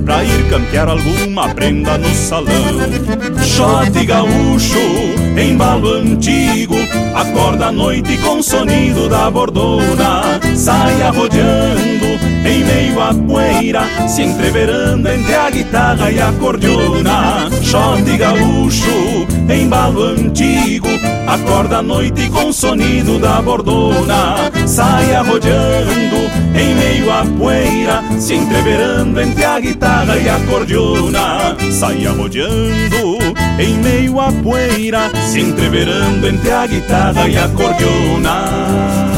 [0.05, 2.53] Pra ir campear alguma prenda no salão.
[3.43, 4.77] Shot gaúcho,
[5.37, 6.75] embalo antigo
[7.15, 12.13] Acorda a noite com sonido da bordona sai arrodeando
[12.45, 17.49] em meio à poeira, se entreverando entre a guitarra e a cordiona.
[17.61, 20.89] Shot gaúcho, embalo antigo,
[21.27, 24.51] acorda a noite com o sonido da bordona.
[24.67, 26.17] Sai arrodeando
[26.55, 31.55] em meio à poeira, se entreverando entre a guitarra e a cordiona.
[31.71, 33.17] Sai arrodeando
[33.57, 39.12] em meio à poeira, se entreverando entre a guitarra e a cordiona.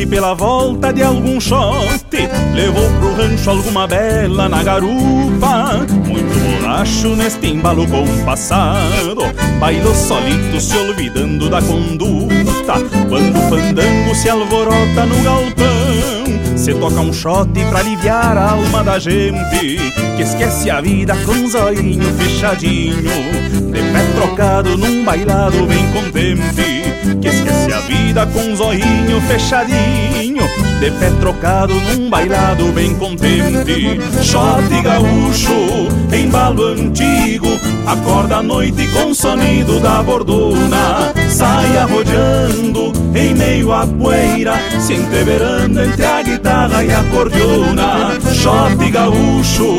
[0.00, 2.00] Romance pela volta de algum shot
[2.54, 5.86] Levou pro rancho alguma bela na garupa.
[6.06, 9.22] Muito bolacho neste embalo compassado
[9.58, 12.74] Bailou solito se olvidando da conduta.
[13.08, 18.84] Quando o fandango se alvorota no galpão Se toca um shot pra aliviar a alma
[18.84, 19.78] da gente
[20.14, 23.10] Que esquece a vida com um zoinho fechadinho
[23.72, 30.19] De pé trocado num bailado bem contente Que esquece a vida com um zoinho fechadinho
[30.80, 34.00] De pé trocado num bailado bem contente.
[34.22, 35.52] Shot gaúcho,
[36.10, 37.48] embalo antigo
[37.86, 44.94] Acorda a noite com o sonido da bordona Sai arrodeando em meio à poeira Se
[44.94, 49.76] entreverando entre a guitarra e a cordiona Shot gaúcho,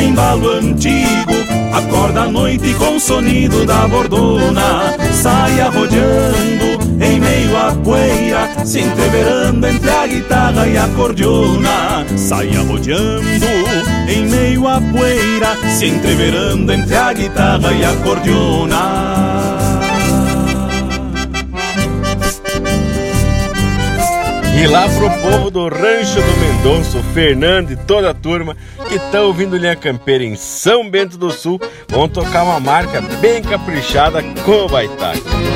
[0.00, 1.32] embalo antigo
[1.72, 6.63] Acorda a noite com o sonido da bordona Sai arrodeando
[7.04, 13.28] em meio à poeira Se entreverando entre a guitarra e a cordiona Sai arrodeando
[14.08, 19.54] em meio à poeira Se entreverando entre a guitarra e a cordiona
[24.56, 28.56] E lá pro povo do Rancho do Mendonço, Fernando e toda a turma
[28.88, 33.42] que estão ouvindo Linha Campeira em São Bento do Sul, vão tocar uma marca bem
[33.42, 35.53] caprichada com o Baitaca.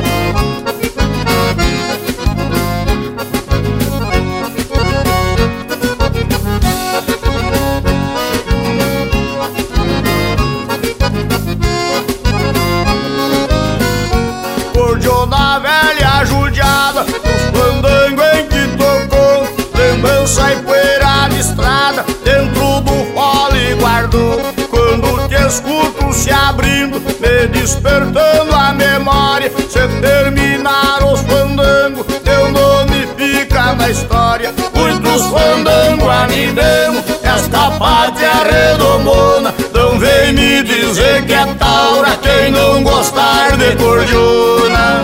[25.59, 33.91] Escuto se abrindo, me despertando a memória, se terminar os fandangos, teu nome fica na
[33.91, 34.55] história.
[34.75, 42.83] Muitos fandangos animemos, esta pátria redomona, não vem me dizer que é taura quem não
[42.85, 45.03] gostar de cordiona.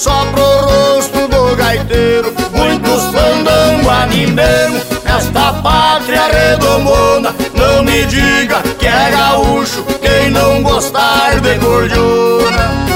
[0.00, 2.32] Só pro rosto do gaiteiro.
[2.52, 7.34] Muitos fandango animemos, esta pátria redomona.
[7.54, 12.89] Não me diga que é gaúcho, quem não gostar de cordiona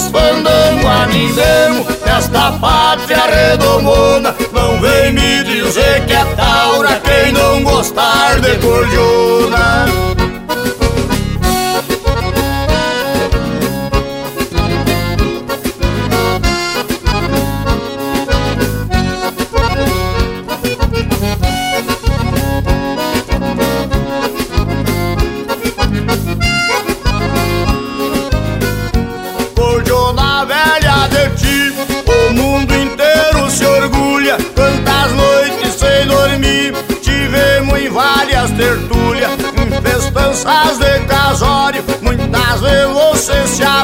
[0.00, 0.88] Muitos fandango
[2.06, 10.19] Esta pátria redomona Não vem me dizer que é taura Quem não gostar de cordiona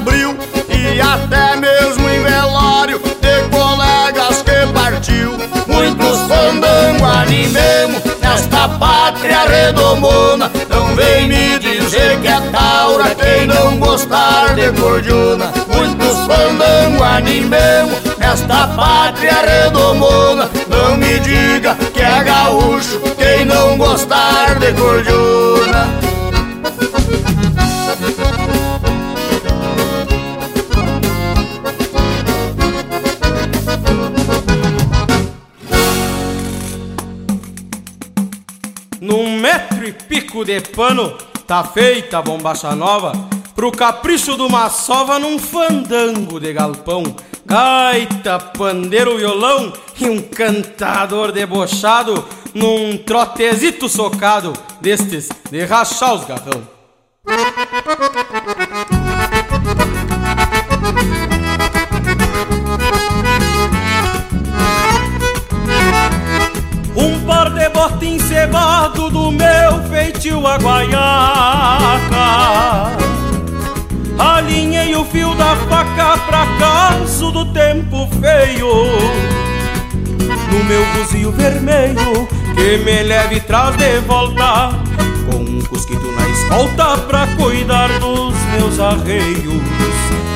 [0.07, 0.36] abril
[0.68, 5.32] e até mesmo em velório de colegas que partiu.
[5.66, 10.50] Muitos fandango animemos nesta pátria redomona.
[10.68, 15.52] Não vem me dizer que é taura quem não gostar de cordiona.
[15.74, 20.48] Muitos fandango animemos nesta pátria redomona.
[20.68, 26.16] Não me diga que é gaúcho quem não gostar de cordiona.
[40.37, 41.16] Pico de pano,
[41.47, 43.12] tá feita a bombacha nova.
[43.55, 47.03] Pro capricho de uma sova num fandango de galpão.
[47.47, 52.22] Gaita, pandeiro, violão e um cantador debochado
[52.53, 56.76] num trotezito socado destes de rachar os garrão.
[67.89, 70.97] Bota encebado do meu feitio a guaiaca.
[74.18, 78.66] Alinhei o fio da faca pra caso do tempo feio.
[80.51, 82.26] No meu buzio vermelho
[82.57, 84.70] que me leve traz de volta
[85.31, 89.62] Com um cusquito na escolta pra cuidar dos meus arreios.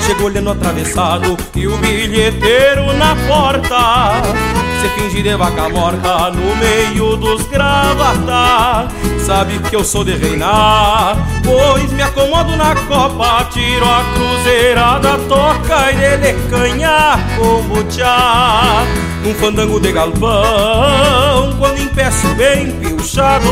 [0.06, 4.22] Chego olhando atravessado e o bilheteiro na porta.
[4.80, 8.88] Se finge de vaca morta no meio dos gravata.
[9.30, 15.92] Sabe que eu sou de reinar Pois me acomodo na copa Tiro a cruzeirada, toca
[15.92, 18.84] e dele canha como tchá
[19.22, 23.46] Num fandango de galpão Quando empeço bem pilchado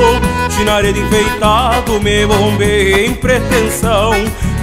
[0.51, 4.13] Chinaredo enfeitado Me bombei em pretensão.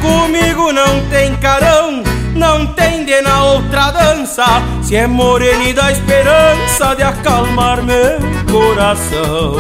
[0.02, 2.04] Comigo não tem carão
[2.36, 4.44] não tem de na outra dança
[4.84, 8.20] Se é morena dá esperança De acalmar meu
[8.52, 9.56] coração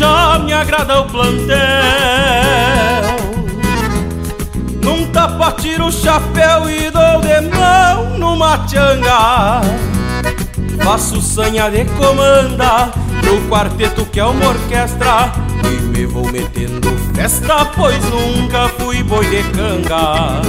[0.00, 1.56] já me agrada o plantel.
[4.82, 9.60] Num tapa tiro o chapéu e dou de mão numa tchanga.
[10.82, 12.90] Faço sanha de comanda
[13.20, 15.30] pro quarteto que é uma orquestra.
[15.70, 20.40] E me vou metendo festa, pois nunca fui boi de canga.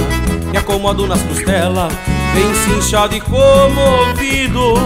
[0.50, 1.92] Me acomodo nas costelas,
[2.34, 4.76] bem cinchado e comovido.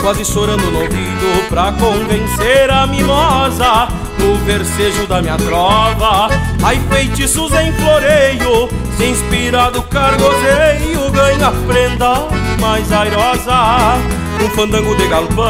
[0.00, 6.28] Quase chorando no ouvido pra convencer a mimosa No versejo da minha trova.
[6.62, 12.26] Ai feitiços em floreio Se inspirado cargozeio Ganha prenda
[12.60, 13.98] mais airosa.
[14.42, 15.44] Um fandango de galpão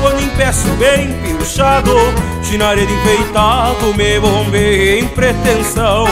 [0.00, 1.94] Quando empeço bem pilchado
[2.42, 6.06] Chinaredo enfeitado Me bombei em pretensão.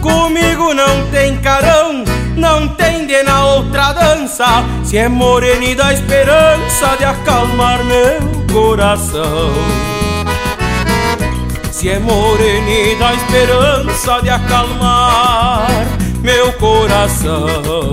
[0.00, 2.04] Comigo não tem carão
[2.36, 4.62] não tem de na outra dança.
[4.84, 8.20] Se é morena dá esperança De acalmar meu
[8.52, 9.95] coração
[11.76, 15.68] Se é morena e dá esperança De acalmar
[16.22, 17.92] meu coração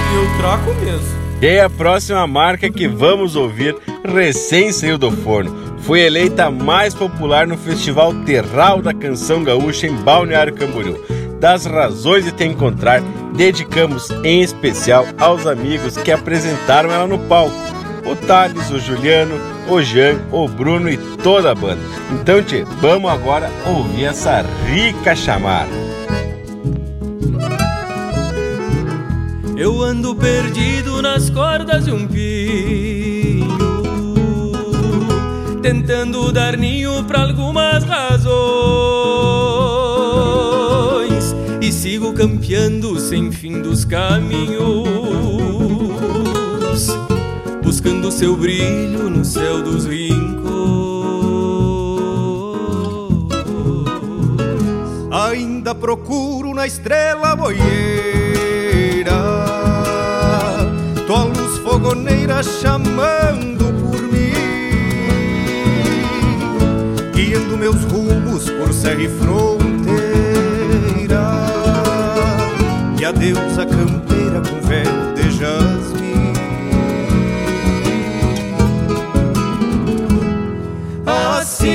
[0.00, 5.54] E eu traco mesmo e a próxima marca que vamos ouvir recém saiu do forno.
[5.80, 10.98] Foi eleita a mais popular no Festival Terral da Canção Gaúcha em Balneário Camboriú.
[11.38, 13.02] Das razões de te encontrar,
[13.34, 17.54] dedicamos em especial aos amigos que apresentaram ela no palco.
[18.06, 19.34] O Thales, o Juliano,
[19.68, 21.80] o Jean, o Bruno e toda a banda.
[22.12, 25.86] Então, tchê, vamos agora ouvir essa rica chamada.
[29.56, 33.48] Eu ando perdido nas cordas de um pinho,
[35.62, 39.55] tentando dar ninho para algumas razões,
[41.66, 44.46] e sigo campeando sem fim dos caminhos,
[47.60, 50.46] buscando seu brilho no céu dos rincos.
[55.10, 57.56] Ainda procuro na estrela boieira
[61.04, 64.30] tua luz fogoneira chamando por mim,
[67.12, 69.75] guiando meus rumos por serra e fronteira,
[73.06, 76.32] a deusa campeira com véu de jasmim.
[81.06, 81.68] Assim,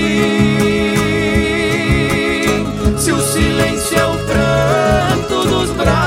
[2.98, 6.02] se o silêncio é o pranto dos bravos,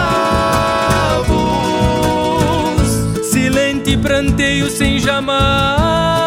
[3.24, 6.23] silente pranteio sem jamais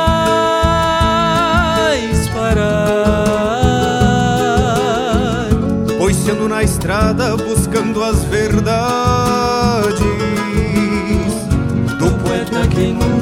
[6.48, 10.00] Na estrada buscando as verdades.
[12.00, 13.17] Do poeta que nunca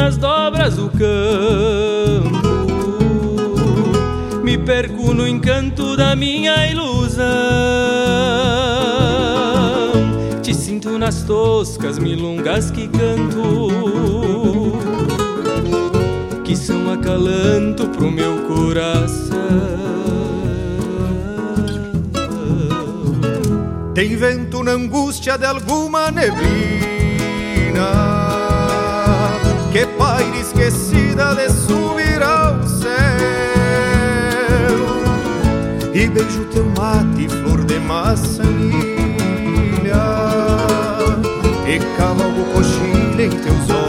[0.00, 1.00] nas dobras do campo.
[4.42, 7.26] Me perco no encanto da minha ilusão.
[10.42, 13.68] Te sinto nas toscas milongas que canto,
[16.44, 19.38] que são acalanto pro meu coração.
[23.94, 28.19] Tem vento na angústia de alguma neblina
[30.20, 32.90] paira esquecida de subir ao céu.
[35.94, 38.50] E beijo teu mate, flor de maçanilha
[41.66, 43.79] e cavalgo cochilha em teus olhos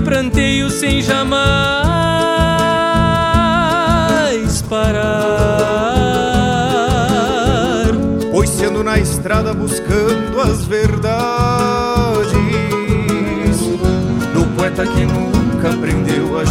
[0.00, 1.40] pranteio sem jamais
[4.68, 5.10] parar.
[8.30, 12.30] Pois sendo na estrada buscando as verdades
[14.32, 16.44] do poeta que nunca aprendeu a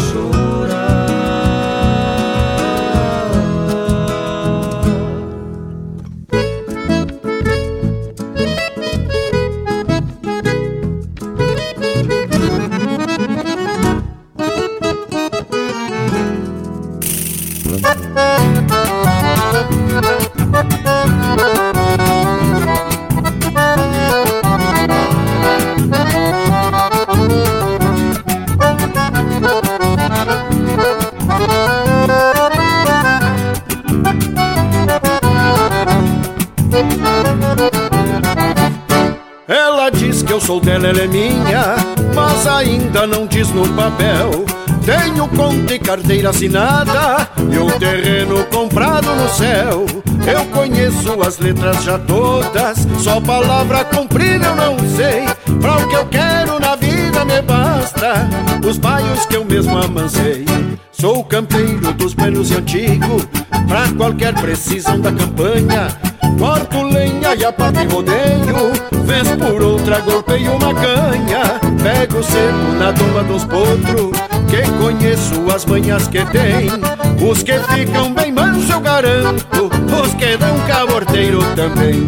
[43.48, 44.46] no papel.
[44.84, 49.86] Tenho conta e carteira assinada e um terreno comprado no céu.
[50.28, 55.26] Eu conheço as letras já todas, só palavra comprida eu não sei.
[55.62, 58.28] Pra o que eu quero na vida me basta,
[58.68, 60.46] os baios que eu mesmo amancei.
[60.92, 63.22] Sou campeiro dos velhos e antigo,
[63.68, 65.88] pra qualquer precisão da campanha.
[66.38, 68.72] Corto lenha e a parte rodeio
[69.04, 74.12] Vez por outra golpeio uma canha Pego cedo na tomba dos potros.
[74.50, 76.70] Que conheço as manhas que tem?
[77.26, 79.70] Os que ficam bem manso eu garanto.
[80.02, 82.08] Os que dão caborteiro também.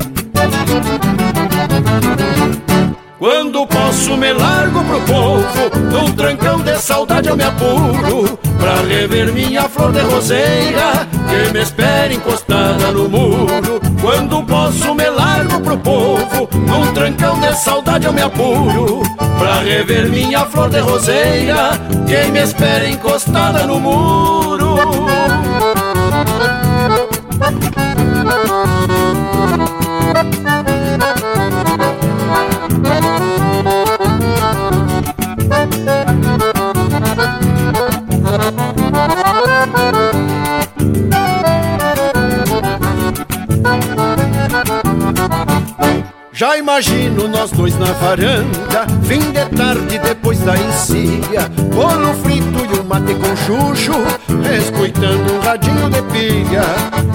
[3.17, 5.80] Quando posso me largo pro povo.
[5.91, 8.38] Num trancão de saudade eu me apuro.
[8.59, 15.10] Pra rever minha flor de roseira Que me espera encostada no muro Quando posso me
[15.10, 16.49] largo pro povo.
[16.54, 19.02] Num trancão de saudade eu me apuro
[19.38, 21.72] Pra rever minha flor de roseira
[22.08, 24.76] Que me espera encostada no muro
[46.42, 52.80] Já imagino nós dois na varanda, fim de tarde depois da encilha, bolo frito e
[52.80, 53.94] um mate com chuchu,
[54.52, 56.64] escutando um radinho de pilha.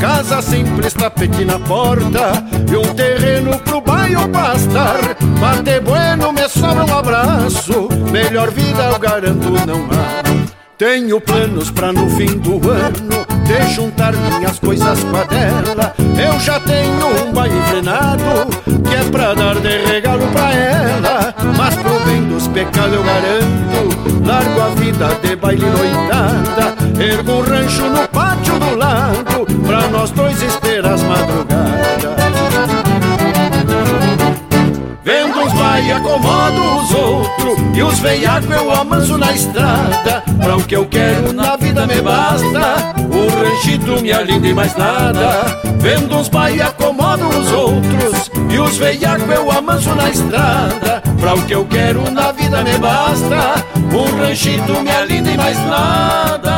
[0.01, 5.01] Casa simples, tapete na porta e um terreno pro bairro pastar.
[5.41, 10.47] Mate bueno, me sobra um abraço, melhor vida eu garanto não há.
[10.79, 15.95] Tenho planos pra no fim do ano de juntar minhas coisas com a dela.
[15.99, 17.16] Eu já tenho
[24.87, 26.77] vida de baile noitada.
[27.01, 28.06] Ergo um rancho no
[36.77, 40.23] os outros E os veiacos eu amanso na estrada.
[40.43, 44.77] Pra o que eu quero na vida me basta O ranchito me alinda e mais
[44.77, 45.61] nada.
[45.79, 51.03] Vendo uns vai acomodo os outros E os veiacos eu amanso na estrada.
[51.21, 55.59] Pra o que eu quero na vida me basta O ranchito me alinda e mais
[55.67, 56.57] nada.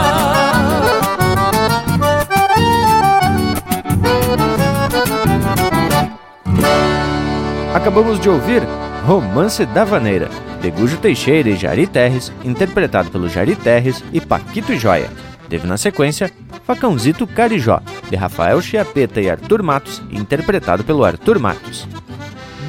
[7.74, 8.62] Acabamos de ouvir
[9.08, 10.28] Romance da Vaneira,
[10.60, 15.08] de Gujo Teixeira e Jari Terres, interpretado pelo Jari Terres e Paquito Joia.
[15.48, 16.30] Teve na sequência
[16.66, 17.80] Facãozito Carijó,
[18.10, 21.88] de Rafael Chiapeta e Arthur Matos, interpretado pelo Arthur Matos.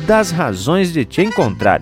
[0.07, 1.81] Das Razões de Te Encontrar,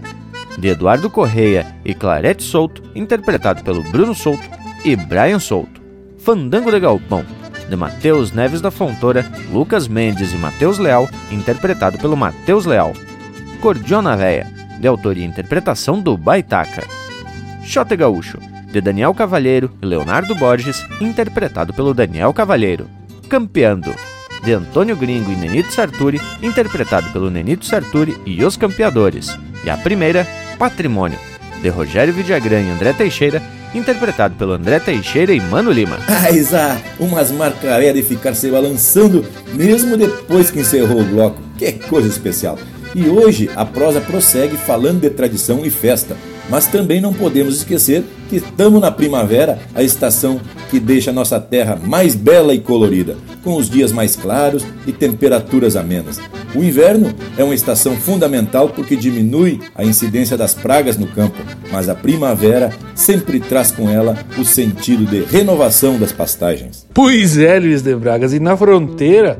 [0.57, 4.49] de Eduardo Correia e Clarete Souto, interpretado pelo Bruno Souto
[4.83, 5.79] e Brian Souto.
[6.17, 7.23] Fandango de Galpão,
[7.69, 12.93] de Matheus Neves da Fontoura, Lucas Mendes e Matheus Leal, interpretado pelo Matheus Leal.
[13.61, 14.47] Cordiona Véia,
[14.79, 16.83] de autoria e interpretação do Baitaca.
[17.63, 18.37] Xote Gaúcho,
[18.71, 22.87] de Daniel Cavalheiro e Leonardo Borges, interpretado pelo Daniel Cavalheiro.
[23.27, 23.93] Campeando,
[24.43, 29.35] de Antônio Gringo e Nenito Sarturi, interpretado pelo Nenito Sarturi e os Campeadores.
[29.63, 30.25] E a primeira,
[30.57, 31.19] Patrimônio,
[31.61, 33.41] de Rogério Vidagrã e André Teixeira,
[33.73, 35.97] interpretado pelo André Teixeira e Mano Lima.
[36.07, 41.41] Ah, Isa, umas marcaré de ficar se balançando mesmo depois que encerrou o bloco.
[41.57, 42.57] Que coisa especial!
[42.97, 46.17] E hoje a prosa prossegue falando de tradição e festa,
[46.49, 50.41] mas também não podemos esquecer que estamos na primavera, a estação
[50.71, 55.75] que deixa nossa terra mais bela e colorida, com os dias mais claros e temperaturas
[55.75, 56.19] amenas.
[56.55, 61.37] O inverno é uma estação fundamental porque diminui a incidência das pragas no campo,
[61.71, 66.87] mas a primavera sempre traz com ela o sentido de renovação das pastagens.
[66.95, 69.37] Pois é, Luiz de Bragas, e na fronteira,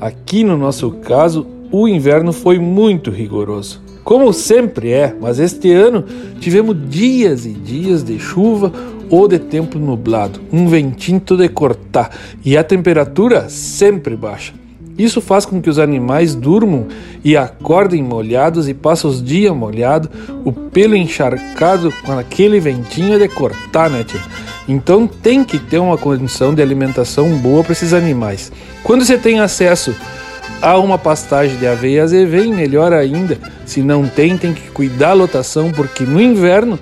[0.00, 3.80] aqui no nosso caso, o inverno foi muito rigoroso.
[4.02, 6.04] Como sempre é, mas este ano
[6.40, 8.72] tivemos dias e dias de chuva
[9.08, 12.10] ou de tempo nublado, um ventinho de cortar
[12.44, 14.54] e a temperatura sempre baixa.
[14.98, 16.86] Isso faz com que os animais durmam
[17.24, 20.10] e acordem molhados e passem os dias molhados,
[20.44, 24.20] o pelo encharcado com aquele ventinho de cortar, né, tia?
[24.68, 28.52] Então tem que ter uma condição de alimentação boa para esses animais.
[28.84, 29.94] Quando você tem acesso
[30.62, 33.38] Há uma pastagem de aveia azevém, melhor ainda.
[33.64, 36.78] Se não tem, tem que cuidar a lotação, porque no inverno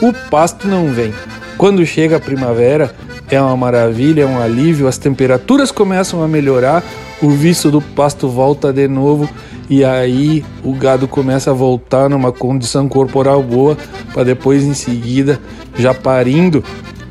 [0.00, 1.12] o pasto não vem.
[1.58, 2.94] Quando chega a primavera,
[3.28, 6.84] é uma maravilha, é um alívio, as temperaturas começam a melhorar,
[7.20, 9.28] o vício do pasto volta de novo
[9.68, 13.76] e aí o gado começa a voltar numa condição corporal boa
[14.12, 15.40] para depois em seguida
[15.76, 16.62] já parindo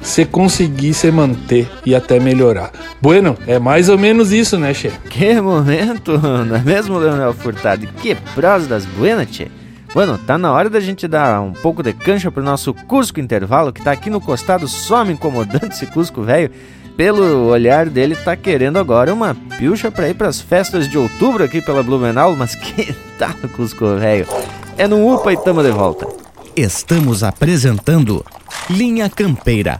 [0.05, 2.71] se conseguir se manter e até melhorar.
[3.01, 4.91] Bueno, é mais ou menos isso, né, Che?
[5.09, 7.87] Que momento, não é mesmo, Leonel Furtado?
[8.01, 9.49] Que prosa das buenas, Che?
[9.93, 13.73] Bueno, tá na hora da gente dar um pouco de cancha pro nosso Cusco Intervalo,
[13.73, 16.51] que tá aqui no costado só me incomodando esse Cusco velho.
[16.95, 21.61] Pelo olhar dele, tá querendo agora uma pilcha pra ir pras festas de outubro aqui
[21.61, 24.27] pela Blumenau, mas que tal, Cusco velho?
[24.77, 26.07] É no UPA e tamo de volta.
[26.55, 28.23] Estamos apresentando
[28.69, 29.79] Linha Campeira,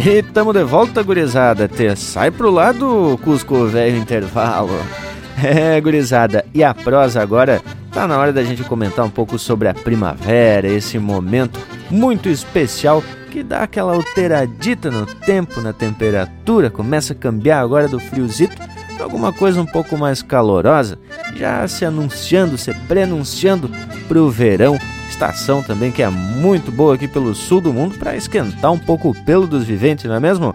[0.00, 1.68] E tamo de volta, gurizada.
[1.68, 4.72] Te sai pro lado, Cusco velho intervalo.
[5.42, 9.66] É, gurizada, e a prosa agora tá na hora da gente comentar um pouco sobre
[9.66, 11.58] a primavera, esse momento
[11.90, 17.98] muito especial que dá aquela alteradita no tempo, na temperatura, começa a cambiar agora do
[17.98, 18.54] friozito
[19.02, 20.98] alguma coisa um pouco mais calorosa,
[21.36, 23.70] já se anunciando, se prenunciando
[24.08, 24.78] pro verão
[25.08, 29.10] estação também que é muito boa aqui pelo sul do mundo para esquentar um pouco
[29.10, 30.54] o pelo dos viventes, não é mesmo?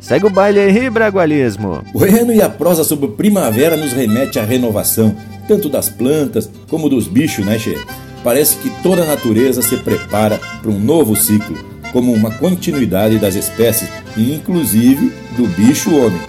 [0.00, 1.82] Segue o baile aí, Bragualismo!
[1.92, 5.14] O Bueno e a prosa sobre primavera nos remete à renovação,
[5.46, 7.76] tanto das plantas como dos bichos, né, Che?
[8.24, 11.58] parece que toda a natureza se prepara para um novo ciclo,
[11.92, 16.20] como uma continuidade das espécies inclusive do bicho homem.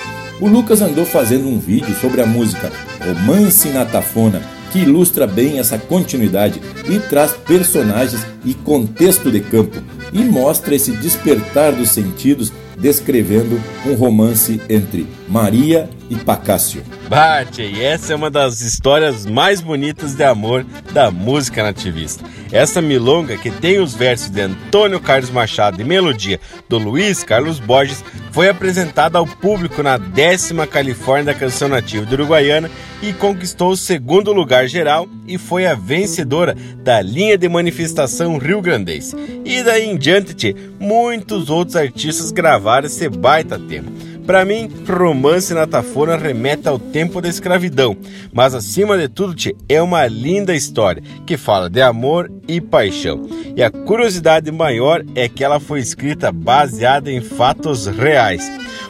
[0.41, 5.59] O Lucas andou fazendo um vídeo sobre a música Romance na Tafona, que ilustra bem
[5.59, 9.77] essa continuidade e traz personagens e contexto de campo
[10.11, 12.51] e mostra esse despertar dos sentidos
[12.81, 16.83] descrevendo um romance entre Maria e Pacácio.
[17.07, 22.23] Bate, e essa é uma das histórias mais bonitas de amor da música nativista.
[22.51, 27.59] Essa milonga, que tem os versos de Antônio Carlos Machado e melodia do Luiz Carlos
[27.59, 32.69] Borges, foi apresentada ao público na décima Califórnia da Canção Nativa de Uruguaiana
[33.01, 38.61] e conquistou o segundo lugar geral e foi a vencedora da linha de manifestação Rio
[38.61, 39.15] Grandense.
[39.45, 43.91] E daí em diante, muitos outros artistas gravaram esse baita tema.
[44.25, 47.97] Para mim, romance na tafona remete ao tempo da escravidão,
[48.31, 53.27] mas acima de tudo, tchê, é uma linda história que fala de amor e paixão.
[53.55, 58.49] E a curiosidade maior é que ela foi escrita baseada em fatos reais.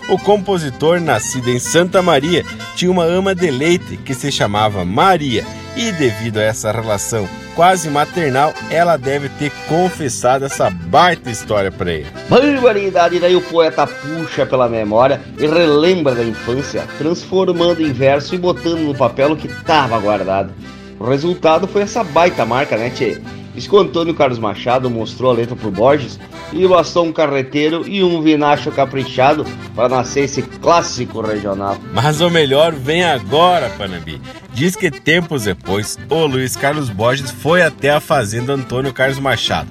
[0.09, 2.43] O compositor, nascido em Santa Maria,
[2.75, 5.45] tinha uma ama de leite que se chamava Maria,
[5.75, 11.91] e devido a essa relação quase maternal, ela deve ter confessado essa baita história para
[11.91, 12.07] ele.
[12.29, 13.19] Barbaridade!
[13.19, 18.79] Daí o poeta puxa pela memória e relembra da infância, transformando em verso e botando
[18.79, 20.53] no papel o que estava guardado.
[20.99, 23.19] O resultado foi essa baita marca, né, Tchê?
[23.53, 26.19] Diz que o Antônio Carlos Machado mostrou a letra pro Borges
[26.53, 29.45] e bastou um carreteiro e um vinacho caprichado
[29.75, 31.77] para nascer esse clássico regional.
[31.93, 34.21] Mas o melhor vem agora, Panambi.
[34.53, 39.69] Diz que tempos depois, o Luiz Carlos Borges foi até a fazenda Antônio Carlos Machado.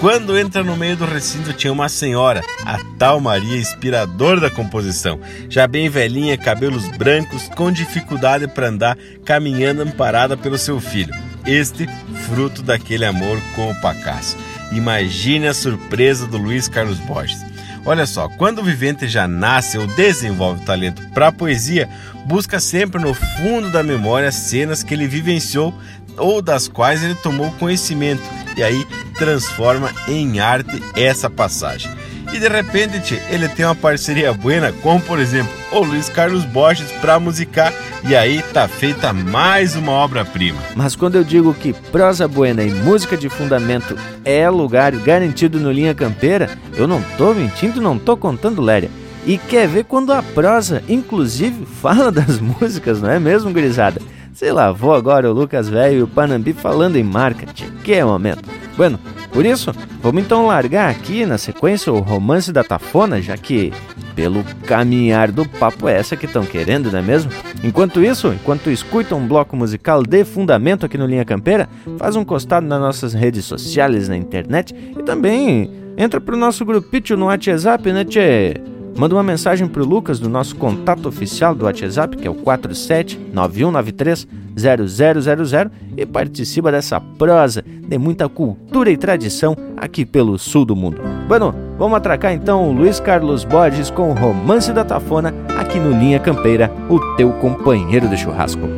[0.00, 5.20] Quando entra no meio do recinto tinha uma senhora, a tal Maria, inspiradora da composição,
[5.48, 11.88] já bem velhinha, cabelos brancos, com dificuldade para andar, caminhando amparada pelo seu filho este
[12.26, 14.38] fruto daquele amor com o Pacácio.
[14.72, 17.38] Imagine a surpresa do Luiz Carlos Borges.
[17.84, 21.88] Olha só, quando o vivente já nasce ou desenvolve talento para a poesia,
[22.26, 25.74] busca sempre no fundo da memória cenas que ele vivenciou
[26.16, 28.22] ou das quais ele tomou conhecimento
[28.56, 28.86] e aí
[29.16, 31.90] transforma em arte essa passagem.
[32.32, 36.90] E de repente ele tem uma parceria buena, como por exemplo o Luiz Carlos Borges
[37.00, 37.72] para musicar,
[38.08, 40.58] e aí tá feita mais uma obra-prima.
[40.74, 45.70] Mas quando eu digo que prosa buena e música de fundamento é lugar garantido no
[45.72, 48.90] Linha Campeira, eu não tô mentindo, não tô contando léria.
[49.26, 54.00] E quer ver quando a prosa, inclusive, fala das músicas, não é mesmo, gurizada?
[54.40, 57.66] Sei lá, vou agora o Lucas Velho e o Panambi falando em marketing.
[57.84, 58.48] Que é momento.
[58.74, 58.98] Bueno,
[59.34, 59.70] por isso,
[60.00, 63.70] vamos então largar aqui na sequência o romance da Tafona, já que
[64.16, 67.30] pelo caminhar do papo é essa que estão querendo, não é mesmo?
[67.62, 71.68] Enquanto isso, enquanto escuta um bloco musical de fundamento aqui no Linha Campeira,
[71.98, 77.18] faz um costado nas nossas redes sociais, na internet e também entra pro nosso grupinho
[77.18, 78.54] no WhatsApp, né, tchê?
[79.00, 84.28] Manda uma mensagem pro Lucas do nosso contato oficial do WhatsApp, que é o 479193
[84.54, 91.00] 0000 e participa dessa prosa de muita cultura e tradição aqui pelo sul do mundo.
[91.26, 95.98] Bueno, vamos atracar então o Luiz Carlos Borges com o Romance da Tafona aqui no
[95.98, 98.68] Linha Campeira, o teu companheiro de churrasco.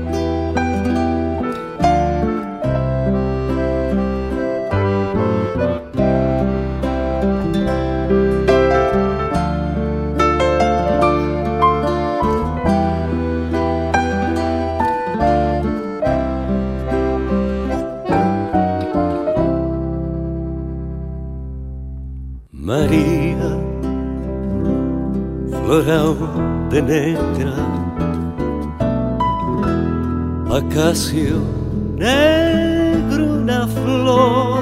[31.97, 34.61] Negro na flor,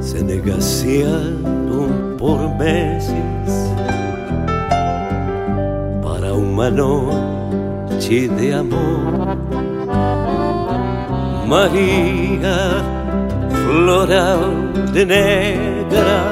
[0.00, 3.14] se negaciaram por meses
[6.02, 9.38] para uma noite de amor.
[11.46, 12.82] Maria,
[13.52, 14.40] floral
[14.92, 16.24] de negra,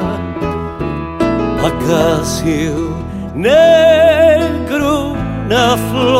[1.65, 2.97] acacio
[3.33, 5.17] negro
[5.49, 6.18] na flor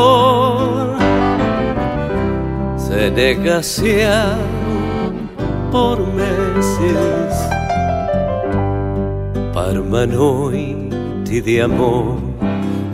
[3.19, 4.39] negaciaram
[5.73, 7.35] por meses.
[9.53, 12.21] Para uma noite de amor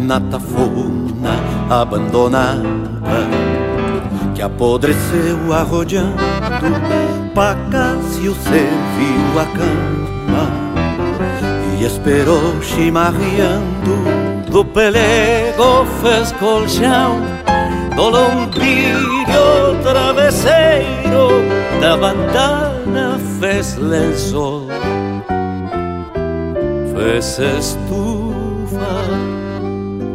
[0.01, 1.37] na tafona
[1.69, 2.65] abandonada
[4.35, 6.17] que apodreceu arrodeando
[7.35, 10.49] Pacácio serviu a cama
[11.79, 13.95] e esperou chimarreando.
[14.51, 17.21] Do pelego fez colchão
[17.95, 19.54] do lombrilho
[20.25, 21.29] travesseiro
[21.81, 24.67] da bandana fez lençol,
[26.95, 28.95] fez estufa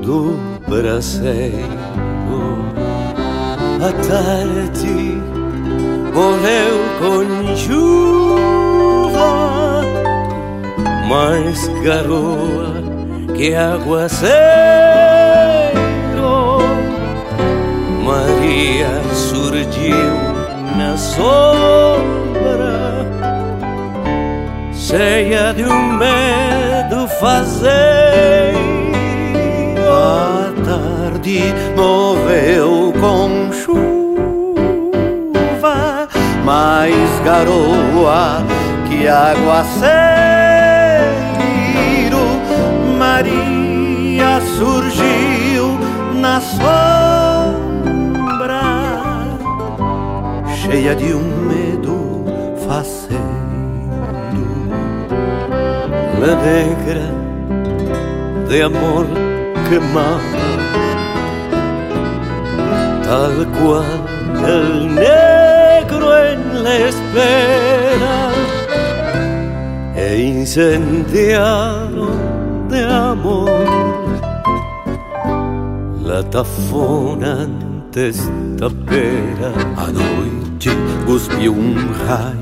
[0.02, 0.36] do
[0.68, 1.90] braseiro.
[3.82, 5.22] A tarde
[6.14, 9.30] morreu com chuva,
[11.08, 12.74] mais garoa
[13.36, 14.30] que aguaceiro.
[18.04, 18.99] Maria
[21.20, 23.06] sombra,
[24.74, 28.70] cheia de um medo fazeiro.
[29.92, 34.88] A tarde morreu com chuva,
[36.46, 38.46] mais garoa
[38.88, 40.19] que aguaceiro.
[50.70, 52.24] Cheia de um medo
[52.68, 53.20] faceiro.
[56.20, 57.08] La negra
[58.48, 59.08] de amor
[59.68, 60.48] quemada,
[63.04, 64.00] tal cual
[64.46, 68.32] el negro en la espera,
[69.96, 72.18] e incendiaron
[72.70, 73.50] de amor
[76.04, 79.52] la tafona antes tapera.
[79.78, 79.88] A
[80.60, 80.70] noite
[81.06, 81.74] cuspiu um
[82.06, 82.36] raio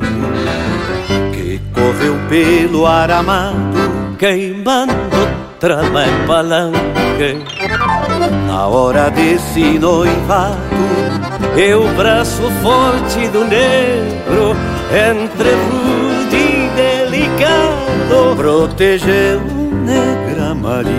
[1.33, 4.93] que correu pelo aramado, queimando
[5.59, 7.43] trama e palanque.
[8.47, 10.57] Na hora desse noivado,
[11.55, 14.55] e o braço forte do negro
[14.91, 19.39] entre rude e delicado protegeu
[19.85, 20.97] negra Maria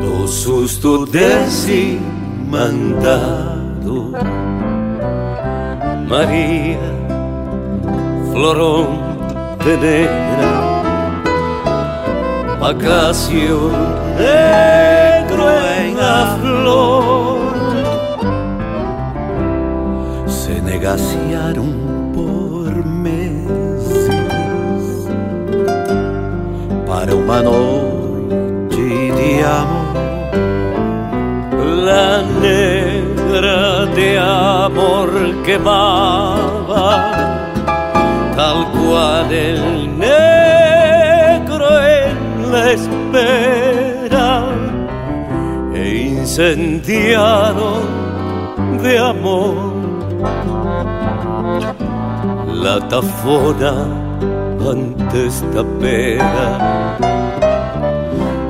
[0.00, 1.98] do susto desse
[2.48, 4.12] mandado.
[6.08, 6.78] Maria,
[8.32, 8.98] florão
[9.62, 10.68] de negra,
[12.60, 13.70] Acácio
[14.16, 15.44] negro
[15.78, 17.38] em a flor.
[20.26, 21.66] Se negaciaram
[22.14, 24.08] por meses
[26.86, 27.42] para uma
[32.40, 35.10] negra de amor
[35.44, 37.12] quemaba,
[38.36, 41.68] tal cual el negro
[42.00, 44.46] en la espera,
[45.74, 45.84] e
[46.16, 47.82] incendiaron
[48.82, 49.78] de amor
[52.62, 53.74] la tafona
[54.70, 56.48] antes tapera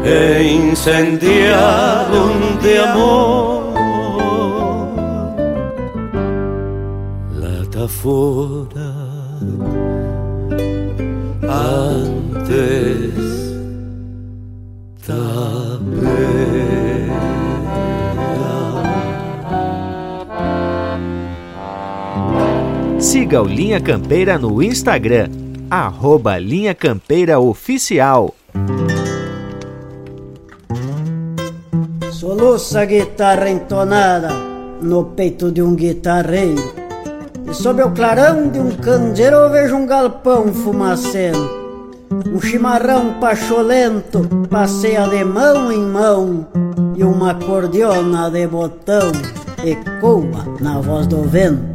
[0.04, 3.67] e incendiaron de amor
[7.88, 8.94] tafona
[11.48, 13.38] antes
[22.98, 25.30] Siga o Linha Campeira no Instagram,
[25.70, 28.34] arroba Linha Campeira Oficial.
[32.12, 34.30] Soluça a guitarra entonada
[34.82, 36.87] no peito de um guitarreiro.
[37.48, 41.58] E sob o clarão de um candeeiro eu vejo um galpão fumacento.
[42.32, 46.46] Um chimarrão pacholento passeia de mão em mão
[46.94, 49.12] e uma cordiona de botão
[49.64, 51.67] ecoa na voz do vento.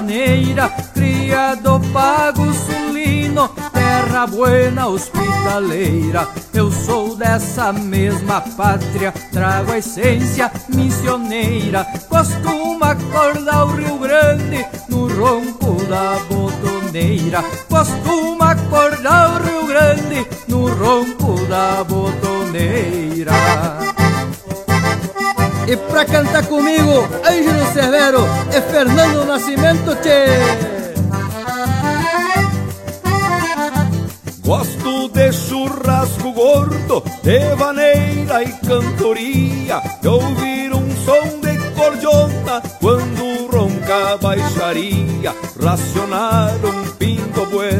[0.00, 6.26] Esta vaneira, cria do pago sulino, terra buena hospitaleira.
[6.54, 11.86] Eu sou dessa mesma pátria, trago a essência missioneira.
[12.08, 17.42] Costuma acordar o Rio Grande no ronco da botoneira.
[17.68, 23.32] Costuma acordar o Rio Grande no ronco da botoneira.
[25.68, 30.26] E pra cantar comigo, Ângelo Severo e Fernando Nascimento, tchê!
[34.44, 43.46] Gosto de churrasco gordo, de vaneira e cantoria, de ouvir um som de cordiona quando
[43.50, 47.79] ronca baixo rancharia Racionar um pinto bueno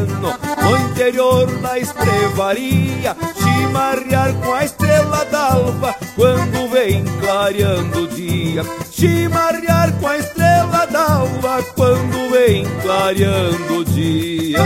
[1.01, 8.63] interior da estrevaria Chimarrear com a estrela d'alva Quando vem clareando o dia.
[8.91, 14.61] Chimarrear com a estrela d'alva Quando vem clareando o dia.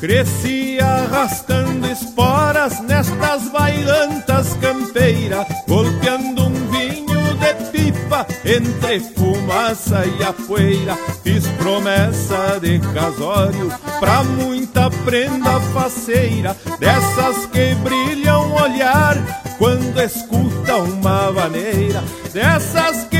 [0.00, 1.67] Cresci arrastando
[3.48, 10.96] bailantas campeiras, golpeando um vinho de pipa entre fumaça e a poeira.
[11.22, 19.16] Fiz promessa de casório pra muita prenda faceira, dessas que brilham olhar
[19.58, 22.02] quando escuta uma vaneira,
[22.32, 23.17] dessas que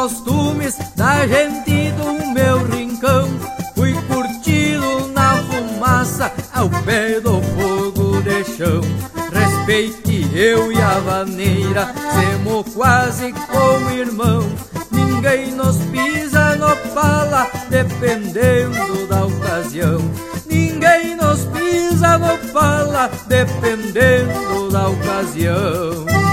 [0.00, 3.28] costumes da gente do meu rincão.
[3.74, 8.80] Fui curtido na fumaça ao pé do fogo de chão.
[9.30, 14.50] Respeite eu e a vaneira, semo quase como irmão.
[14.90, 20.00] Ninguém nos pisa no pala, dependendo da ocasião.
[20.46, 26.29] Ninguém nos pisa no pala, dependendo da ocasião.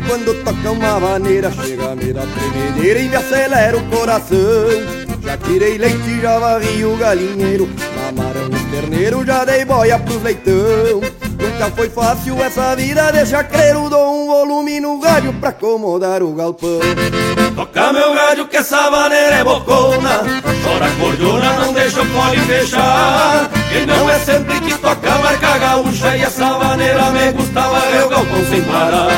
[0.00, 4.38] Quando toca uma maneira Chega me dá tremedeira e me acelera o coração
[5.22, 11.00] Já tirei leite, já varri o galinheiro Mamaram os terneiros, já dei boia pros leitão
[11.38, 16.32] Nunca foi fácil essa vida de chacreiro Dou um volume no rádio pra acomodar o
[16.32, 16.80] galpão
[17.54, 20.22] Toca meu rádio que essa maneira é bocona
[20.64, 24.74] Chora cordiona, não deixa o fole fechar Quem não é sempre que
[25.14, 29.08] toca marca gaúcha E essa maneira me gostava eu galpão sem parar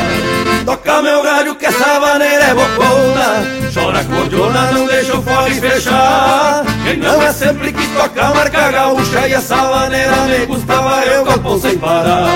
[0.64, 3.70] Toca meu rádio que essa maneira é bocona.
[3.72, 9.28] Chora cordiona, não deixa o fole fechar Quem não é sempre que toca marca gaúcha
[9.28, 12.26] E essa maneira me gostava eu galpão sem parar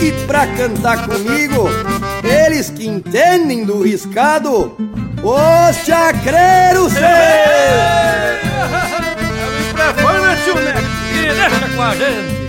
[0.00, 1.68] E pra cantar comigo,
[2.24, 4.76] eles que entendem do riscado,
[5.22, 6.92] os chacreiros
[9.68, 10.82] Microfone, tio Neto,
[11.14, 12.42] e deixa com a gente.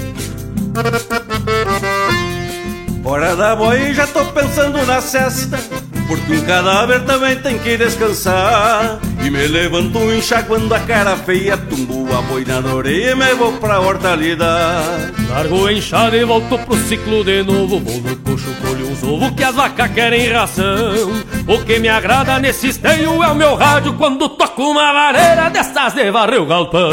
[3.37, 5.59] Da boi, já tô pensando na cesta
[6.07, 12.13] Porque um cadáver também tem que descansar E me levanto enxaguando a cara feia Tumbo
[12.13, 16.75] a boina na orelha e me vou pra hortalidade Largo o enxada e volto pro
[16.75, 17.79] ciclo de novo.
[17.79, 21.23] Vou no coxo, colho os ovos que as vacas querem ração.
[21.47, 25.93] O que me agrada nesse esteio é o meu rádio Quando toco uma vareira dessas
[25.93, 26.91] de varrer o galpão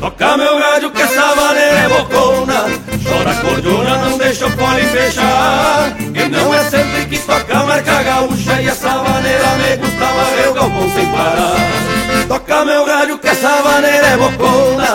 [0.00, 2.64] Toca meu rádio que essa maneira é bocona.
[3.02, 5.96] Chora cordiona, não deixa o fole fechar.
[5.98, 8.62] E não é sempre que toca marca gaúcha.
[8.62, 12.28] E essa maneira me gostava eu galpão sem parar.
[12.28, 14.86] Toca meu rádio que essa maneira é bocona.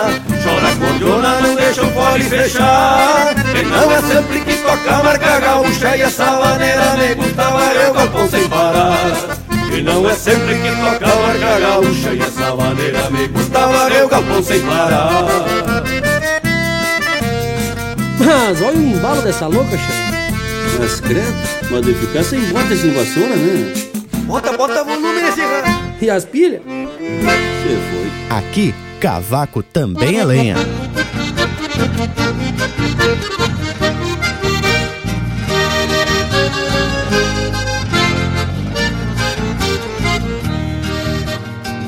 [0.42, 3.34] Chora cordiona, não deixa o fole fechar.
[3.54, 5.96] E não é sempre que toca marca gaúcha.
[5.96, 11.12] E essa maneira me gostava eu galpão sem parar e não é sempre que toca
[11.12, 15.84] a marca gaúcha E essa maneira me gostava eu galpão sem parar
[18.18, 20.14] Mas olha o embalo dessa louca, chefe.
[20.78, 23.72] Mas credo, ficar sem bota sem vassoura, né?
[24.24, 25.84] Bota, bota volume nesse rádio.
[26.00, 26.62] E as pilhas?
[26.62, 28.36] Você foi.
[28.36, 30.56] Aqui, cavaco também é lenha.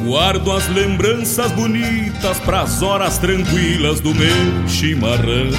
[0.06, 5.50] Guardo as lembranças bonitas pras horas tranquilas do meu chimarrão.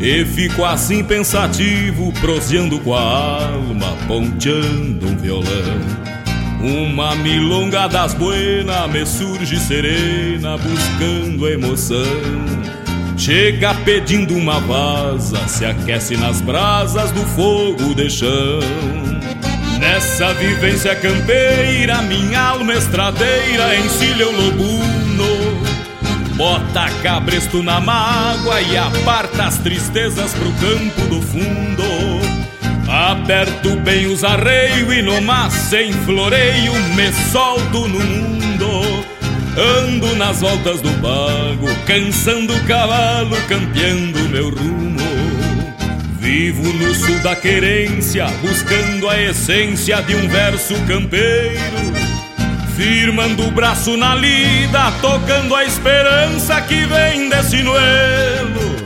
[0.00, 5.46] E fico assim pensativo, proseando com a alma, ponteando um violão.
[6.60, 11.96] Uma milonga das buenas me surge serena, buscando emoção.
[13.16, 18.58] Chega pedindo uma vaza, se aquece nas brasas do fogo de chão.
[19.78, 25.58] Nessa vivência campeira, minha alma estradeira encilha o lobuno.
[26.34, 32.38] Bota cabresto na mágoa e aparta as tristezas pro campo do fundo.
[32.88, 39.04] Aperto bem os arreios e no mas sem floreio me solto no mundo.
[39.56, 45.17] Ando nas voltas do bago, cansando o cavalo, campeando meu rumo.
[46.30, 51.58] Vivo no sul da querência, buscando a essência de um verso campeiro.
[52.76, 58.76] Firmando o braço na lida, tocando a esperança que vem desse noelo.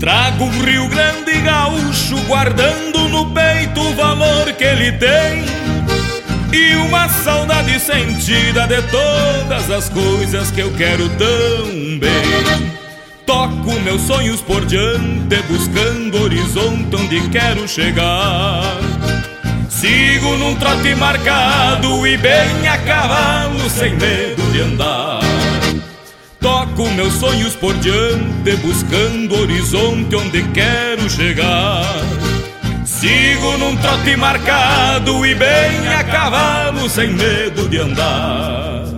[0.00, 5.44] Trago um Rio Grande gaúcho, guardando no peito o valor que ele tem.
[6.52, 12.87] E uma saudade sentida de todas as coisas que eu quero tão bem.
[13.28, 18.78] Toco meus sonhos por diante, buscando horizonte onde quero chegar.
[19.68, 25.20] Sigo num trote marcado e bem a cavalo, sem medo de andar.
[26.40, 31.84] Toco meus sonhos por diante, buscando horizonte onde quero chegar.
[32.86, 38.97] Sigo num trote marcado e bem a cavalo, sem medo de andar.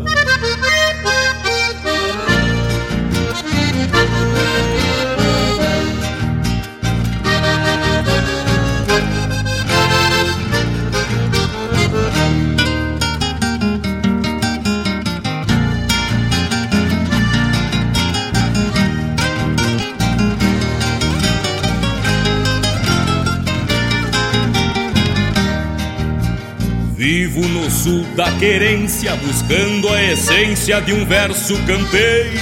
[27.13, 32.39] Vivo no sul da querência, buscando a essência de um verso campeiro.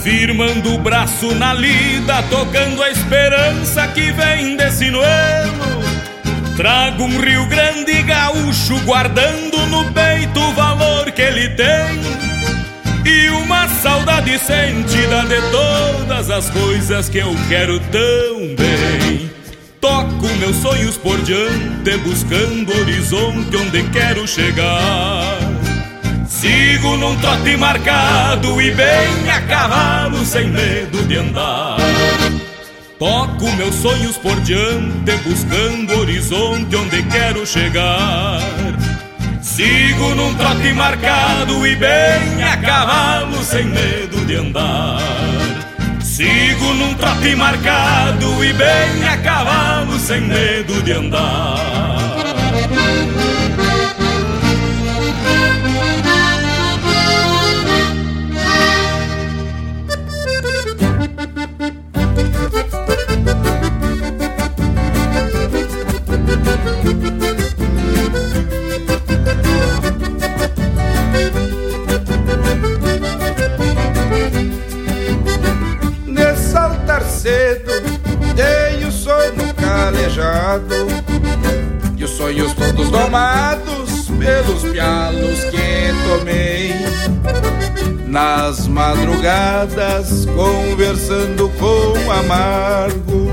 [0.00, 5.82] Firmando o braço na lida, tocando a esperança que vem desse noelo.
[6.56, 12.00] Trago um Rio Grande gaúcho, guardando no peito o valor que ele tem.
[13.04, 19.27] E uma saudade sentida de todas as coisas que eu quero tão bem.
[20.18, 25.38] Toco meus sonhos por diante, buscando horizonte onde quero chegar.
[26.26, 31.76] Sigo num trote marcado e bem a cavalo, sem medo de andar.
[32.98, 38.40] Toco meus sonhos por diante, buscando horizonte onde quero chegar.
[39.40, 45.37] Sigo num trote marcado e bem a cavalo, sem medo de andar.
[46.18, 51.97] Sigo num trote marcado e bem a cavalo, sem medo de andar.
[81.96, 86.74] E os sonhos todos domados pelos pialos que tomei.
[88.06, 93.28] Nas madrugadas, conversando com amargo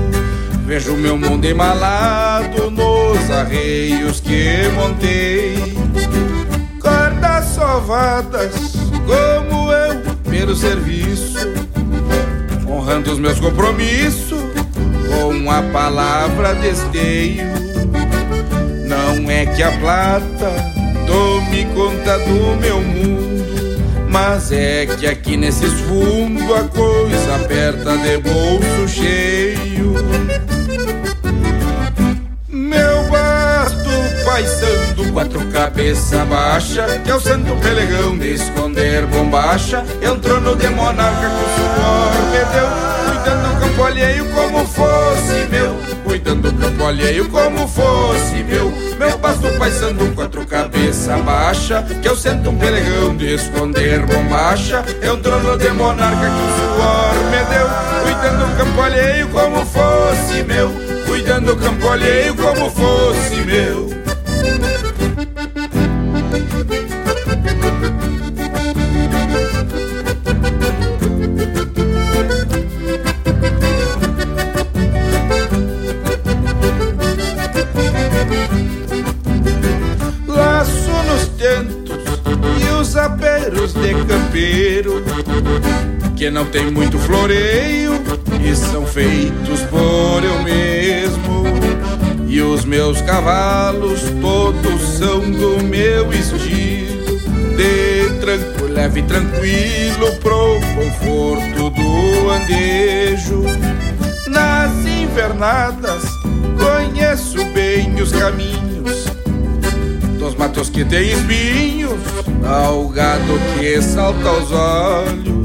[0.66, 5.54] Vejo meu mundo embalado nos arreios que montei.
[6.80, 8.72] Cordas sovadas,
[9.06, 11.38] como eu, pelo serviço
[12.68, 14.35] honrando os meus compromissos
[15.08, 17.46] com a palavra desteio.
[18.86, 20.52] Não é que a plata
[21.06, 28.18] tome conta do meu mundo, mas é que aqui nesses fundos a coisa aperta de
[28.18, 29.94] bolso cheio.
[32.48, 33.90] Meu basto
[34.24, 40.68] paisando, quatro cabeça baixa, que é o santo pelegão de esconder bombacha, entrou no de
[40.68, 46.84] monarca com suor me deu, cuidando do campo alheio como fosse meu, cuidando do campo
[46.84, 48.70] alheio como fosse meu,
[49.00, 55.40] meu basto paisando, quatro cabeça baixa, que eu sento um pelegão de esconder bombacha, entrou
[55.40, 57.68] no de monarca com suor me deu,
[58.04, 60.70] cuidando do campo alheio como fosse meu,
[61.04, 64.05] cuidando do campo alheio como fosse meu.
[84.36, 85.02] Campeiro
[86.14, 87.92] que não tem muito floreio
[88.44, 91.46] e são feitos por eu mesmo.
[92.28, 97.18] E os meus cavalos todos são do meu estilo,
[97.56, 103.42] de tranco, leve e tranquilo pro conforto do andejo.
[104.28, 106.02] Nas invernadas
[106.58, 109.06] conheço bem os caminhos
[110.18, 112.00] dos matos que tem espinhos,
[112.46, 115.36] ao gado que salta aos olhos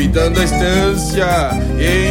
[0.00, 1.50] cuidando a estância,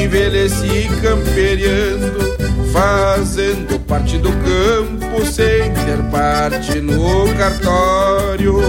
[0.04, 2.38] envelheci camperiando,
[2.72, 8.62] fazendo parte do campo sem ter parte no cartório.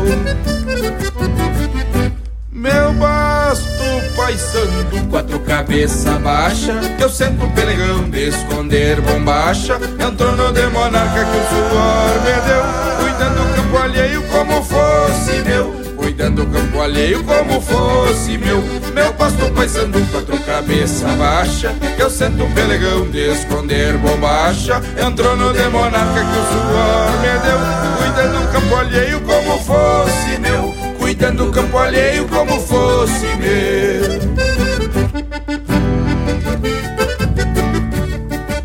[2.50, 3.68] Meu basto
[4.16, 11.36] paisando, quatro cabeça baixa, eu sento pelegão de esconder bombacha, entrou no de monarca que
[11.36, 12.62] o suor me deu,
[13.00, 18.60] cuidando campo alheio como fosse meu cuidando do campo alheio como fosse meu.
[18.92, 25.52] Meu pasto paisando quatro cabeça baixa Eu sento um pelegão de esconder bombacha Entrou no
[25.52, 27.58] de monarca que o suor me deu
[27.98, 34.49] Cuidando do campo alheio como fosse meu Cuidando do campo alheio como fosse meu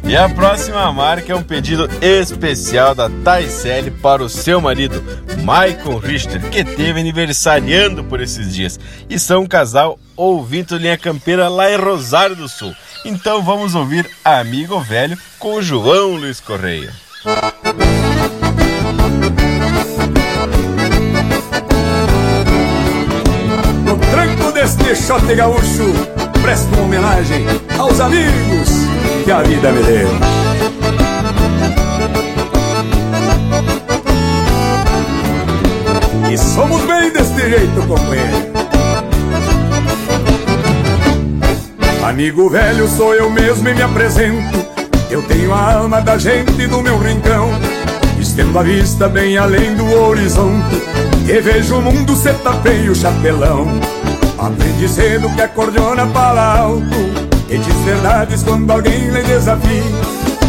[0.07, 5.03] E a próxima marca é um pedido especial da Taisele para o seu marido,
[5.40, 8.80] Michael Richter, que teve aniversariando por esses dias.
[9.10, 12.73] E são um casal ouvindo linha campeira lá em Rosário do Sul.
[13.03, 16.94] Então vamos ouvir Amigo Velho com o João Luiz Correia.
[23.84, 25.91] No tranco deste shot gaúcho,
[26.44, 27.44] presto uma homenagem
[27.80, 28.85] aos amigos
[29.26, 30.07] que a vida me deu.
[36.31, 38.53] E somos bem deste jeito, companheiro.
[42.07, 44.64] Amigo velho, sou eu mesmo e me apresento.
[45.10, 47.49] Eu tenho a alma da gente do meu rincão.
[48.19, 50.76] Estendo a vista bem além do horizonte.
[51.27, 53.68] E vejo o mundo se tapeia o chapelão.
[54.38, 59.84] Aprendi cedo que acordeona fala alto e diz verdades quando alguém lhe desafia.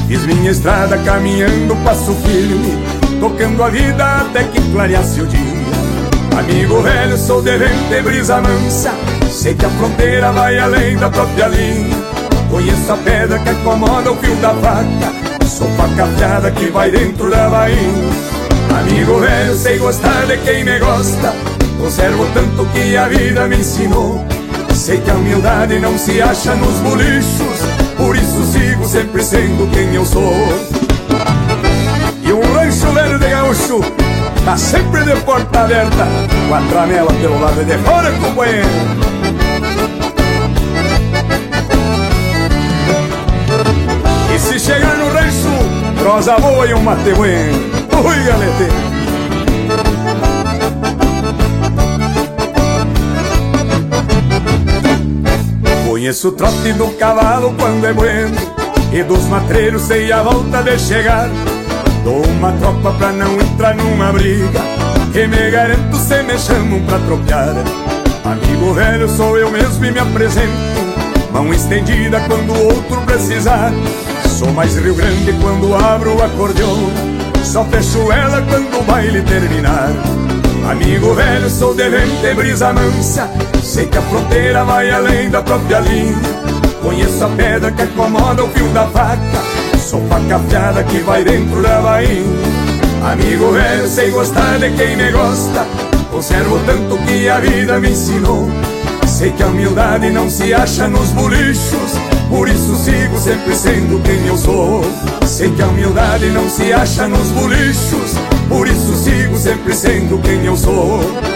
[0.09, 2.79] Fiz minha estrada caminhando passo firme,
[3.21, 5.67] tocando a vida até que clareasse o dia.
[6.39, 8.93] Amigo velho, sou de vento e brisa mansa,
[9.31, 11.97] sei que a fronteira vai além da própria linha.
[12.51, 17.31] Conheço a pedra que acomoda o fio da vaca, sou faca afiada que vai dentro
[17.31, 18.27] da bainha.
[18.79, 21.35] Amigo velho, sei gostar de quem me gosta,
[21.81, 24.36] conservo tanto que a vida me ensinou.
[24.87, 27.59] Sei que a humildade não se acha nos bolichos
[27.97, 30.33] Por isso sigo sempre sendo quem eu sou.
[32.23, 33.81] E um rancho velho de gaúcho
[34.45, 36.07] Tá sempre de porta aberta
[36.49, 38.69] Com a tramela pelo lado de fora, companheiro.
[44.33, 47.59] E se chegar no rancho Prosa boa e um mate bueno
[48.05, 48.96] Ui, galete
[56.07, 58.37] Conheço o trote do cavalo quando é bueno
[58.93, 61.29] E dos matreiros sei a volta de chegar.
[62.05, 64.61] Dou uma tropa pra não entrar numa briga
[65.13, 67.57] E me garanto se me chamam pra tropear.
[68.25, 70.53] Amigo velho sou eu mesmo e me apresento
[71.33, 73.73] Mão estendida quando o outro precisar.
[74.29, 76.89] Sou mais Rio Grande quando abro o acordeon
[77.43, 79.91] Só fecho ela quando o baile terminar.
[80.71, 83.29] Amigo velho, sou de vento e brisa mansa
[83.77, 86.17] Sei que a fronteira vai além da própria linha.
[86.83, 89.19] Conheço a pedra que acomoda o fio da faca.
[89.79, 92.25] Sou faca afiada que vai dentro da bainha.
[93.05, 95.67] Amigo velho, sei gostar de quem me gosta.
[96.11, 98.49] Conservo tanto que a vida me ensinou.
[99.07, 101.99] Sei que a humildade não se acha nos bolichos.
[102.31, 104.91] Por isso sigo sempre sendo quem eu sou.
[105.27, 108.15] Sei que a humildade não se acha nos bolichos.
[108.49, 111.36] Por isso sigo sempre sendo quem eu sou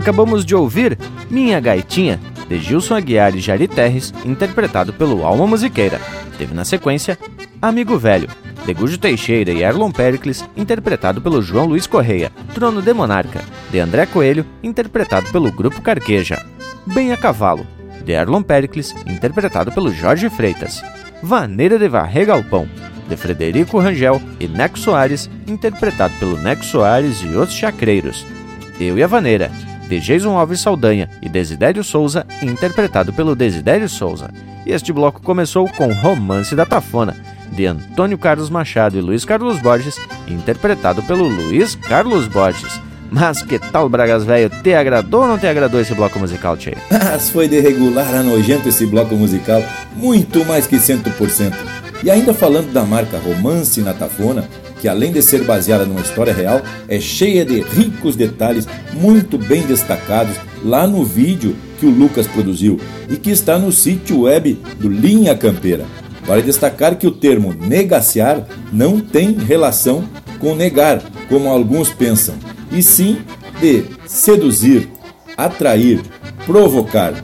[0.00, 0.96] Acabamos de ouvir
[1.28, 2.18] Minha Gaitinha,
[2.48, 6.00] de Gilson Aguiar e Jari Terres, interpretado pelo Alma Musiqueira.
[6.38, 7.18] Teve na sequência
[7.60, 8.26] Amigo Velho,
[8.64, 12.32] de Gujo Teixeira e Erlon Pericles, interpretado pelo João Luiz Correia.
[12.54, 16.42] Trono de Monarca, de André Coelho, interpretado pelo Grupo Carqueja.
[16.86, 17.66] Bem a Cavalo,
[18.02, 20.82] de Erlon Pericles, interpretado pelo Jorge Freitas.
[21.22, 22.66] Vaneira de Varrer Galpão,
[23.06, 28.26] de Frederico Rangel e Neco Soares, interpretado pelo Neco Soares e os Chacreiros.
[28.80, 29.50] Eu e a Vaneira,
[29.90, 34.30] de Jason Alves Saldanha e Desidério Souza, interpretado pelo Desidério Souza.
[34.64, 37.16] E este bloco começou com Romance da Tafona,
[37.50, 39.96] de Antônio Carlos Machado e Luiz Carlos Borges,
[40.28, 42.80] interpretado pelo Luiz Carlos Borges.
[43.10, 44.48] Mas que tal, Bragas Velho?
[44.62, 46.76] Te agradou ou não te agradou esse bloco musical, Tchê?
[46.88, 49.60] Mas foi de regular a nojento esse bloco musical,
[49.96, 51.52] muito mais que 100%.
[52.04, 54.48] E ainda falando da marca Romance na Tafona,
[54.80, 59.62] que além de ser baseada numa história real, é cheia de ricos detalhes muito bem
[59.62, 64.88] destacados lá no vídeo que o Lucas produziu e que está no sítio web do
[64.88, 65.84] Linha Campeira.
[66.24, 70.04] Vale destacar que o termo negaciar não tem relação
[70.38, 72.34] com negar, como alguns pensam,
[72.72, 73.18] e sim
[73.60, 74.88] de seduzir,
[75.36, 76.00] atrair,
[76.46, 77.14] provocar,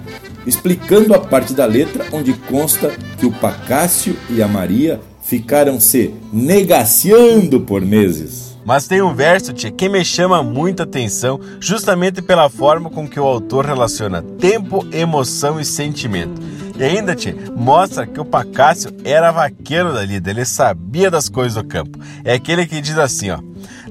[0.46, 6.14] explicando a parte da letra onde consta que o Pacácio e a Maria ficaram se
[6.32, 8.56] negaciando por meses.
[8.64, 13.18] Mas tem um verso, tia, que me chama muita atenção, justamente pela forma com que
[13.18, 16.40] o autor relaciona tempo, emoção e sentimento.
[16.76, 21.54] E ainda, tia, mostra que o Pacácio era vaqueiro da lida, ele sabia das coisas
[21.54, 21.98] do campo.
[22.24, 23.38] É aquele que diz assim, ó: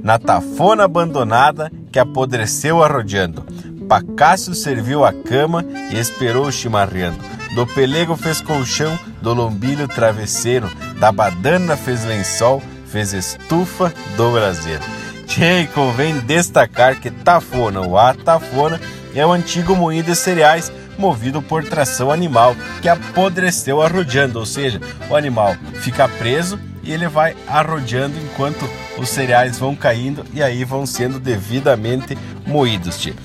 [0.04, 3.46] Na tafona abandonada que apodreceu arrodeando,
[3.88, 7.18] Pacácio serviu a cama e esperou chimarreando.
[7.56, 10.70] Do pelego fez colchão, do lombilho travesseiro,
[11.00, 14.84] da badana fez lençol, fez estufa do braseiro.
[15.26, 18.80] Tchê, convém destacar que tafona, o A tafona,
[19.16, 24.80] é o antigo moinho de cereais movido por tração animal que apodreceu arrodeando, ou seja,
[25.10, 30.64] o animal fica preso e ele vai arrodeando enquanto os cereais vão caindo e aí
[30.64, 32.16] vão sendo devidamente
[32.46, 33.02] moídos.
[33.02, 33.16] Tia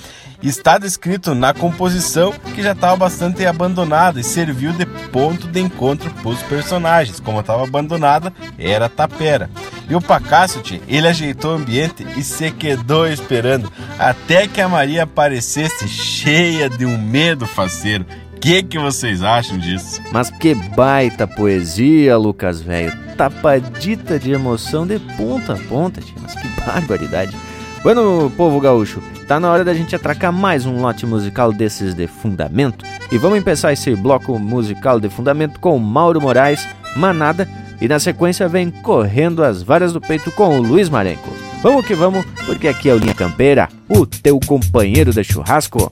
[0.49, 6.11] está descrito na composição que já estava bastante abandonada e serviu de ponto de encontro
[6.11, 7.21] para os personagens.
[7.21, 9.51] Como estava abandonada, era tapera.
[9.89, 15.03] E o Pacácio, ele ajeitou o ambiente e se quedou esperando até que a Maria
[15.03, 18.07] aparecesse cheia de um medo faceiro.
[18.37, 20.01] O que, que vocês acham disso?
[20.13, 22.97] Mas que baita poesia, Lucas velho.
[23.17, 26.15] Tapadita de emoção de ponta a ponta, tia.
[26.23, 27.37] Mas que barbaridade.
[27.83, 32.07] Bueno, povo gaúcho, tá na hora da gente atracar mais um lote musical desses de
[32.07, 32.85] fundamento.
[33.11, 37.49] E vamos começar esse bloco musical de fundamento com Mauro Moraes, Manada,
[37.81, 41.31] e na sequência vem Correndo as Varas do Peito com o Luiz Marenco.
[41.63, 45.91] Vamos que vamos, porque aqui é o Linha Campeira, o teu companheiro de churrasco.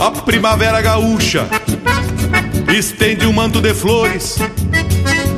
[0.00, 1.46] A primavera gaúcha
[2.74, 4.38] estende um manto de flores,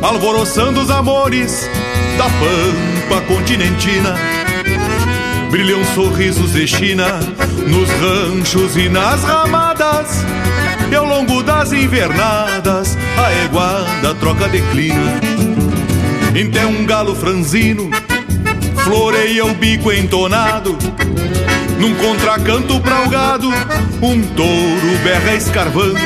[0.00, 1.68] alvoroçando os amores
[2.16, 4.14] da pampa continentina.
[5.50, 7.08] Brilham sorrisos de China
[7.66, 10.24] nos ranchos e nas ramadas,
[10.88, 15.20] e ao longo das invernadas a eguada troca declina.
[16.36, 17.90] Então um galo franzino
[18.84, 20.78] floreia o bico entonado
[21.82, 23.48] num contracanto pra o gado,
[24.00, 25.98] um touro berra escarvando.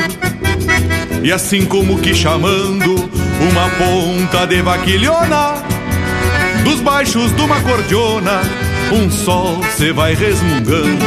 [1.21, 5.53] E assim como que chamando uma ponta de vaquilhona,
[6.63, 8.41] dos baixos de uma cordiona,
[8.91, 11.05] um sol se vai resmungando.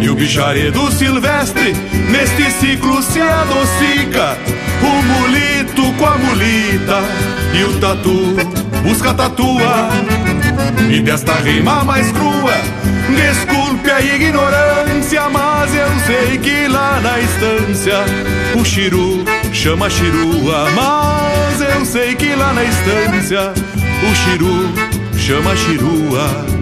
[0.00, 1.72] E o bicharedo silvestre
[2.10, 4.36] neste ciclo se adocica,
[4.82, 7.00] o mulito com a mulita
[7.54, 8.34] e o tatu
[8.82, 9.88] busca tatua.
[10.90, 18.04] E desta rima mais crua Desculpe a ignorância, mas eu sei que lá na estância
[18.58, 20.70] o Chiru chama Chirua.
[20.70, 23.52] Mas eu sei que lá na estância
[24.02, 24.72] o Chiru
[25.18, 26.61] chama Chirua.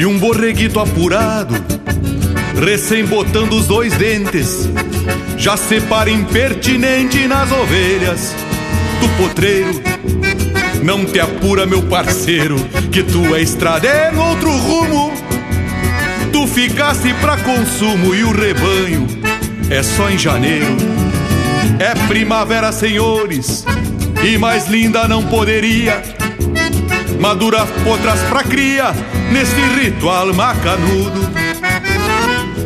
[0.00, 1.54] E um borreguito apurado,
[2.58, 4.66] recém botando os dois dentes,
[5.36, 8.34] já separa impertinente nas ovelhas
[8.98, 9.78] do potreiro.
[10.82, 12.56] Não te apura, meu parceiro,
[12.90, 13.04] que
[13.42, 15.12] estrada é no outro rumo.
[16.32, 19.06] Tu ficaste pra consumo e o rebanho
[19.68, 20.78] é só em janeiro.
[21.78, 23.66] É primavera, senhores,
[24.24, 26.02] e mais linda não poderia.
[27.20, 28.94] Madura potras pra cria
[29.30, 31.30] neste ritual macanudo.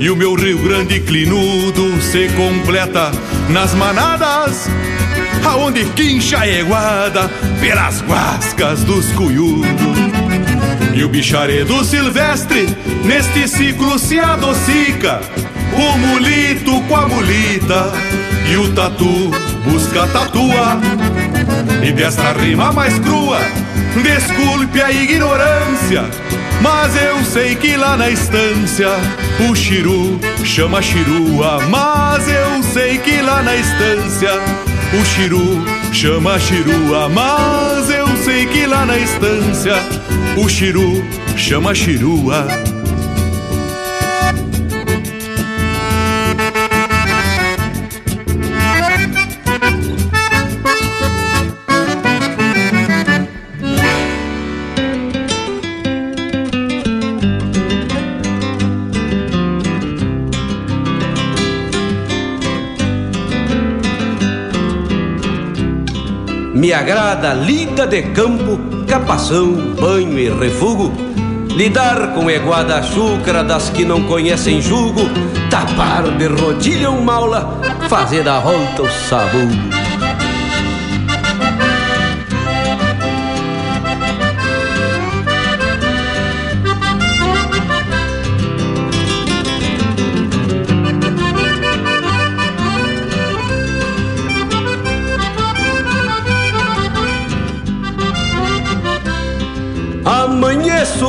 [0.00, 3.10] E o meu Rio Grande clinudo se completa
[3.48, 4.68] nas manadas,
[5.44, 7.30] aonde quincha a eguada
[7.60, 9.98] pelas guascas dos cuiudos.
[10.94, 12.66] E o bicharedo silvestre
[13.04, 15.20] neste ciclo se adocica,
[15.72, 17.92] o mulito com a mulita
[18.50, 19.30] e o tatu
[19.64, 20.80] busca tatua.
[21.86, 23.40] E desta rima mais crua,
[24.02, 26.23] desculpe a ignorância
[26.64, 28.88] mas eu sei que lá na estância
[29.50, 31.60] o Chiru chama Chirua.
[31.68, 34.30] Mas eu sei que lá na estância
[34.98, 35.62] o Chiru
[35.92, 37.10] chama Chirua.
[37.10, 39.74] Mas eu sei que lá na estância
[40.38, 41.04] o Chiru
[41.36, 42.46] chama Chirua.
[66.64, 70.90] Me agrada a lida de campo, capação, banho e refugo.
[71.54, 75.02] Lidar com eguada chúcara das que não conhecem jugo,
[75.50, 77.60] tapar de rodilha um maula,
[77.90, 79.73] fazer a volta o sabugo.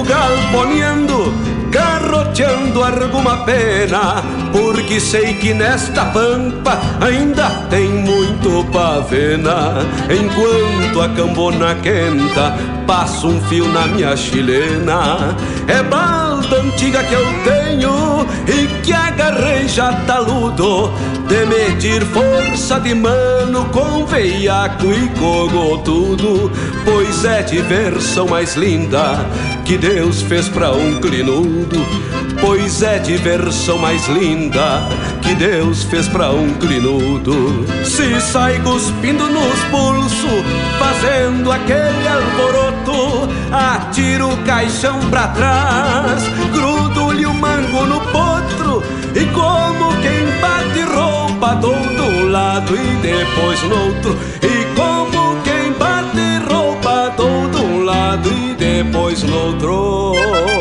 [0.08, 1.34] Galponeando,
[1.70, 9.74] garroteando alguma pena, porque sei que nesta pampa ainda tem muito pavena.
[10.10, 12.56] Enquanto a cambona quenta,
[12.88, 15.36] passo um fio na minha chilena.
[15.68, 20.94] É balda antiga que eu tenho e que agarrei já taludo
[21.28, 26.52] de medir força de mano com veiaco e cogotudo,
[26.84, 29.26] pois é diversão mais linda
[29.66, 31.84] que Deus fez pra um clinudo,
[32.40, 34.88] pois é diversão mais linda
[35.22, 37.66] que Deus fez pra um clinudo.
[37.84, 40.46] Se sai cuspindo nos pulsos,
[40.78, 46.24] fazendo aquele alboroto, atiro o caixão pra trás,
[46.54, 48.84] grudo-lhe o mango no potro
[49.16, 50.35] e como quem
[51.46, 51.72] roupa do
[52.04, 54.18] um lado e depois no outro.
[54.42, 60.55] E como quem bate roupa do um lado e depois no outro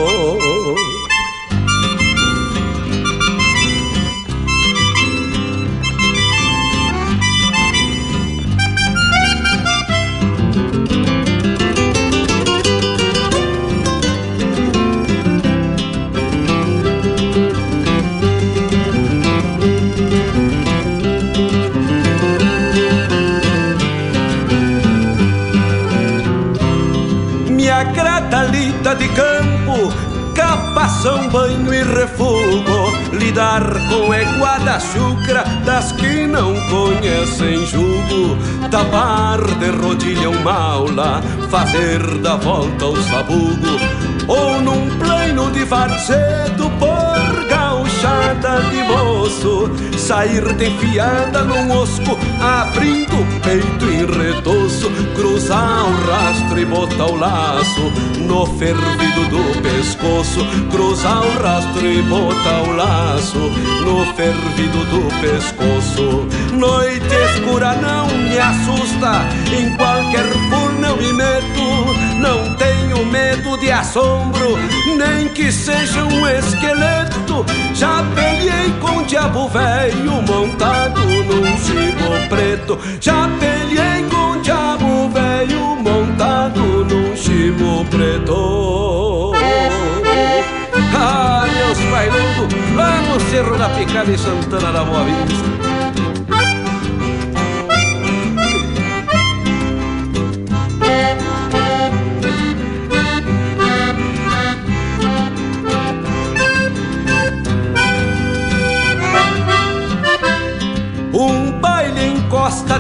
[28.96, 29.92] de campo,
[30.34, 38.36] capação, banho e refugo, lidar com eguada chucra das que não conhecem jugo,
[38.70, 43.78] tapar de rodilha maula, fazer da volta o sabugo,
[44.28, 47.23] ou num plano de varzedo por
[48.04, 56.10] gauchada de moço, sair de fiada num osco, abrindo o peito em retoço, cruzar o
[56.10, 62.76] rastro e botar o laço no fervido do pescoço, cruzar o rastro e botar o
[62.76, 63.38] laço
[63.84, 66.26] no fervido do pescoço.
[66.52, 72.53] Noite escura não me assusta, em qualquer furna eu me meto, não
[73.14, 74.58] medo de assombro,
[74.96, 77.46] nem que seja um esqueleto.
[77.72, 82.76] Já peleei com o diabo velho montado num chico preto.
[83.00, 89.32] Já peleei com o diabo velho montado num chico preto.
[90.92, 95.63] Ah, meus bailando lá no Cerro da Picada em Santana da Boa Vista.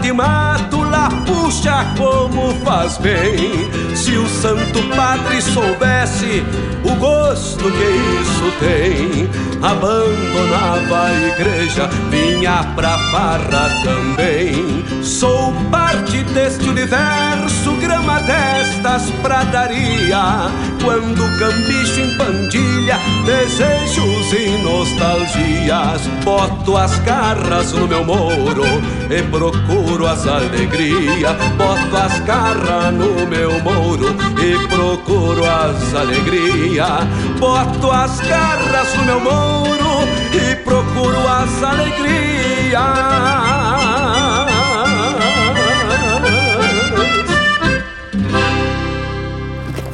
[0.04, 3.70] De mato lá puxa como faz bem.
[3.94, 6.44] Se o Santo Padre soubesse
[6.84, 7.88] o gosto que
[8.20, 9.30] isso tem,
[9.62, 14.84] abandonava a igreja, vinha pra farra também.
[15.02, 20.50] Sou parte deste universo, grama destas pradaria.
[20.84, 28.64] Quando cambicho em pandilha, desejos e nostalgias, boto as garras no meu moro
[29.10, 31.34] e procuro as alegrias.
[31.56, 37.06] Boto as garras no meu moro e procuro as alegrias.
[37.40, 43.63] Boto as garras no meu moro e procuro as alegrias.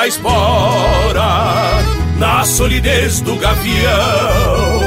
[0.00, 1.82] Da espora,
[2.16, 4.80] na solidez do gavião.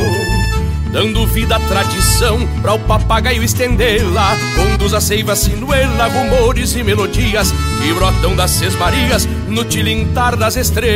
[0.92, 7.54] Dando vida à tradição, para o papagaio estendê-la, conduz a seiva sinuela, rumores e melodias
[7.80, 10.90] que brotam das sesmarias no tilintar das estrelas.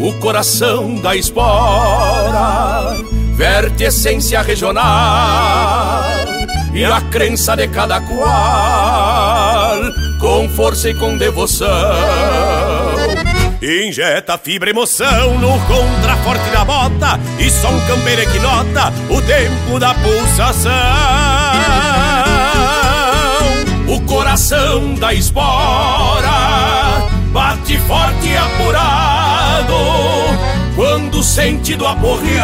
[0.00, 2.96] O coração da espora
[3.36, 6.11] verte essência regional
[6.74, 9.76] e a crença de cada qual,
[10.18, 11.68] com força e com devoção.
[13.62, 19.78] Injeta fibra emoção no contraforte da bota E só um campeiro que nota o tempo
[19.78, 20.72] da pulsação
[23.86, 29.76] O coração da espora Bate forte e apurado
[30.82, 32.40] Quando sente do aporreado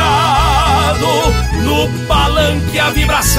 [1.61, 3.37] No palanque a vibração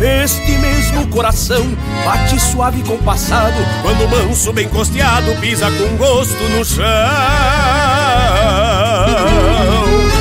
[0.00, 1.62] este mesmo coração
[2.06, 6.84] bate suave e compassado Quando manso bem costeado pisa com gosto no chão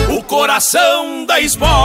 [0.10, 1.78] O coração da espora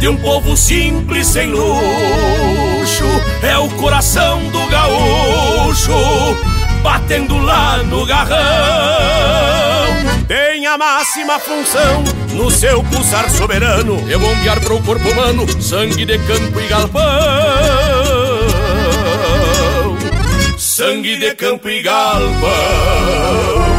[0.00, 3.04] De um povo simples sem luxo
[3.42, 6.33] É o coração do gaúcho
[6.84, 8.36] Batendo lá no garrão
[10.28, 12.04] Tem a máxima função
[12.34, 17.02] no seu pulsar soberano e bombear pro corpo humano sangue de campo e galpão.
[20.58, 23.73] Sangue de campo e galpão.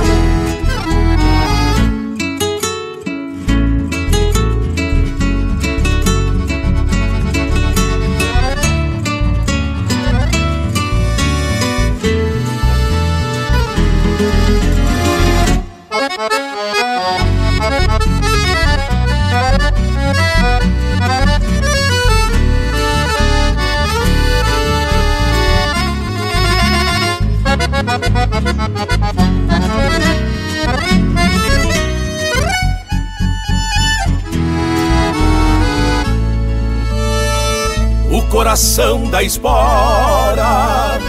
[38.12, 41.00] O coração da espora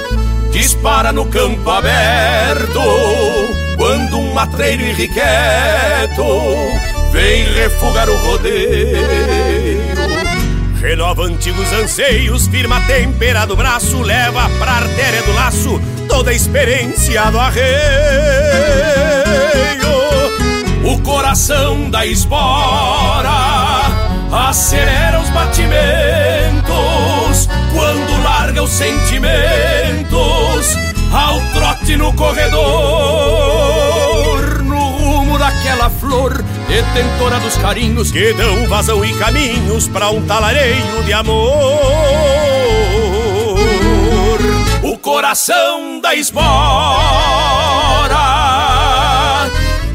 [0.53, 2.81] dispara no campo aberto
[3.77, 6.25] quando um matreiro irrequieto
[7.13, 9.07] vem refugar o rodeio.
[10.81, 16.35] Renova antigos anseios, firma a tempera do braço, leva pra artéria do laço toda a
[16.35, 17.66] experiência do arreio.
[20.85, 23.31] O coração da espora
[24.48, 25.77] acelera os batimentos
[27.74, 29.27] quando larga os sentimentos
[31.12, 32.62] ao trote no corredor,
[35.47, 41.47] daquela flor detentora dos carinhos que dão vazão e caminhos para um talareio de amor.
[44.82, 46.56] O coração da espora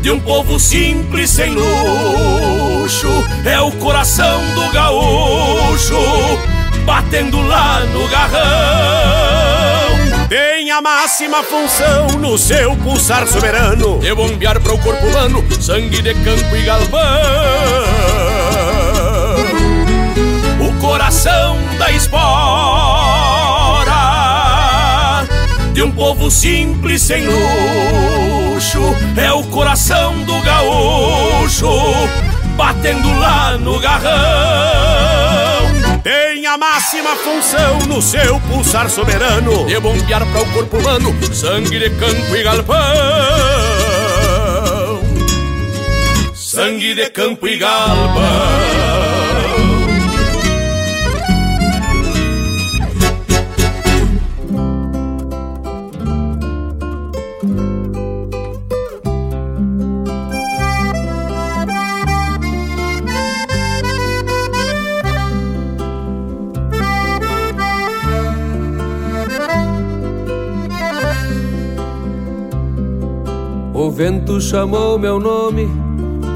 [0.02, 3.10] de um povo simples sem luxo
[3.44, 6.00] é o coração do gaúcho
[6.86, 9.61] batendo lá no garrão.
[10.82, 16.56] Máxima função no seu pulsar soberano de bombear para o corpo humano sangue de campo
[16.56, 17.00] e galpão.
[20.60, 22.32] O coração da espora
[25.72, 28.82] de um povo simples sem luxo
[29.16, 31.70] é o coração do gaúcho
[32.58, 35.61] batendo lá no garrão.
[36.04, 41.78] Tem a máxima função no seu pulsar soberano de bombear para o corpo humano sangue
[41.78, 42.76] de campo e galpão.
[46.34, 48.61] Sangue de campo e galpão.
[73.92, 75.68] Vento chamou meu nome,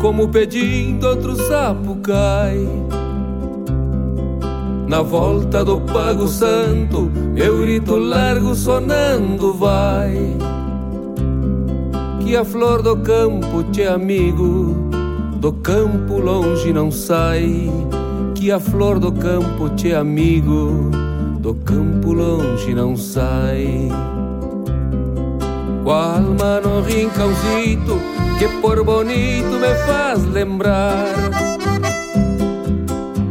[0.02, 2.68] como pedindo outro sapo cai.
[4.88, 10.16] Na volta do Pago Santo, meu grito largo sonando vai.
[12.20, 14.76] Que a flor do campo te amigo,
[15.38, 17.72] do campo longe não sai.
[18.36, 20.92] Que a flor do campo te amigo,
[21.40, 23.90] do campo longe não sai.
[25.86, 28.02] Com a alma no rincãozito
[28.40, 31.14] que por bonito me faz lembrar.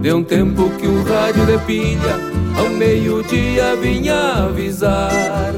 [0.00, 2.16] De um tempo que um rádio de pilha
[2.56, 5.54] ao meio-dia vinha avisar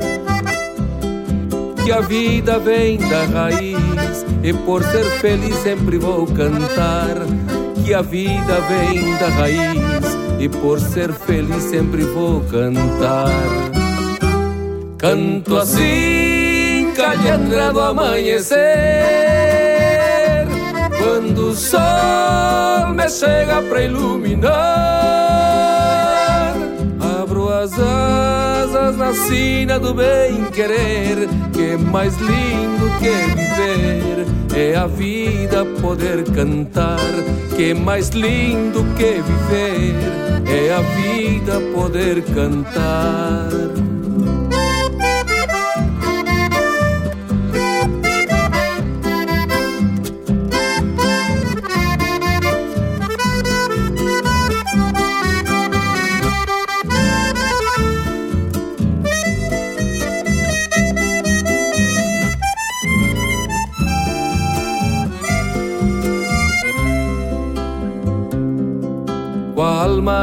[1.85, 7.17] Que a vida vem da raiz e por ser feliz sempre vou cantar.
[7.85, 13.29] Que a vida vem da raiz e por ser feliz sempre vou cantar.
[14.97, 16.36] Canto assim
[16.97, 18.57] calhandra do amanhecer.
[20.99, 24.53] Quando o sol me chega pra iluminar
[27.21, 34.27] Abro as asas na na sina do bem querer, que mais lindo que viver.
[34.53, 36.99] É a vida poder cantar,
[37.55, 39.95] que mais lindo que viver.
[40.45, 43.86] É a vida poder cantar.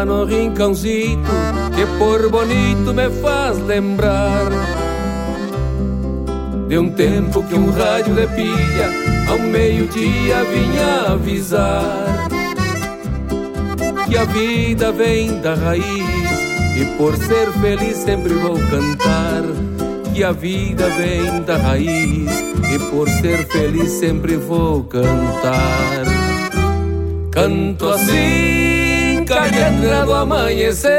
[0.05, 1.31] No rincãozito
[1.75, 4.49] que por bonito me faz lembrar
[6.67, 8.89] de um tempo que um rádio de pilha
[9.29, 12.27] ao meio-dia vinha avisar
[14.07, 16.43] que a vida vem da raiz
[16.75, 19.43] e por ser feliz sempre vou cantar
[20.13, 22.29] que a vida vem da raiz
[22.73, 26.05] e por ser feliz sempre vou cantar.
[27.31, 28.72] Canto assim
[29.33, 30.91] calhandra do amanhecer.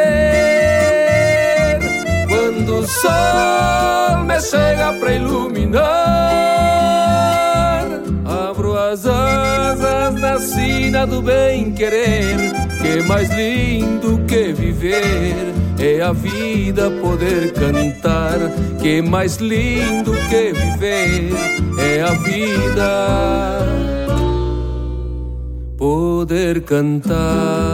[2.28, 5.84] Quando o sol me chega pra iluminar
[8.26, 12.52] Abro as asas na sina do bem querer
[12.82, 18.38] Que mais lindo que viver é a vida poder cantar.
[18.80, 21.30] Que mais lindo que viver
[21.78, 23.58] é a vida
[25.76, 27.73] poder cantar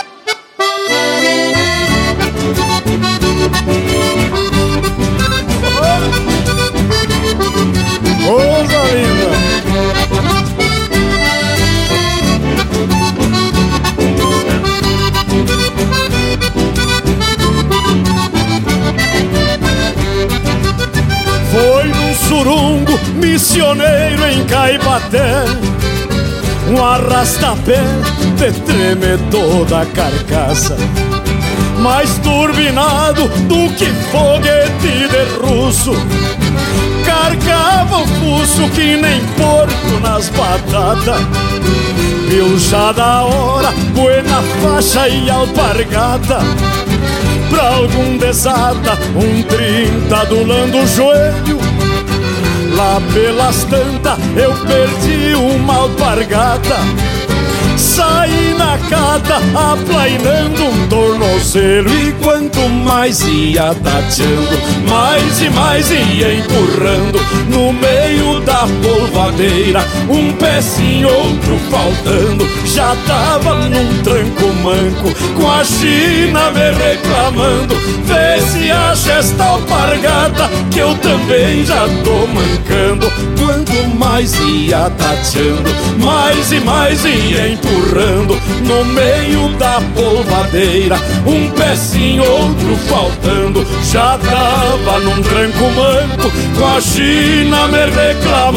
[25.09, 25.45] Caibaté.
[26.69, 27.81] Um arrasta-pé
[28.37, 30.77] de treme toda a carcaça.
[31.79, 35.93] Mais turbinado do que foguete de russo.
[37.05, 41.21] Carcava o fuso que nem porco nas batatas.
[42.29, 46.39] Viu já da hora, buena faixa e alpargata
[47.49, 51.80] pra algum desata, um trinta adulando o joelho
[52.81, 56.77] Lá pelas tantas eu perdi uma alpargata
[57.91, 61.89] Saí na cata aplainando um tornozelo.
[61.89, 64.57] E quanto mais ia tateando
[64.89, 67.19] Mais e mais ia empurrando.
[67.49, 72.47] No meio da polvadeira Um pezinho, outro faltando.
[72.65, 77.75] Já tava num tranco manco Com a China me reclamando.
[78.05, 83.11] Vê se acha esta alpargata Que eu também já tô mancando.
[83.37, 87.80] Quanto mais ia tateando Mais e mais ia empurrando
[88.61, 90.95] no meio da polvadeira.
[91.25, 98.51] Um pezinho, outro faltando, já tava num tranco manco, com a China me reclamando.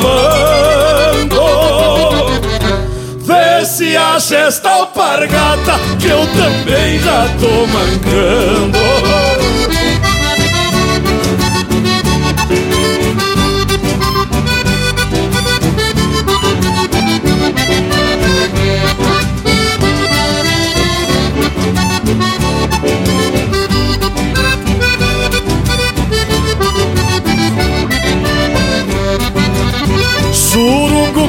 [3.24, 8.78] Vê se acha esta alpargata que eu também já tô mancando.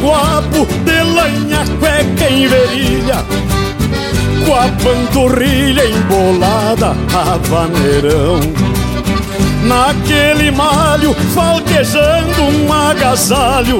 [0.06, 3.26] Guapo de lanha, cueca em verilha
[4.46, 8.40] Com a panturrilha embolada a vaneirão
[9.64, 13.80] Naquele malho falquejando um agasalho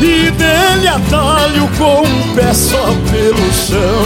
[0.00, 4.04] E dele atalho com um pé só pelo chão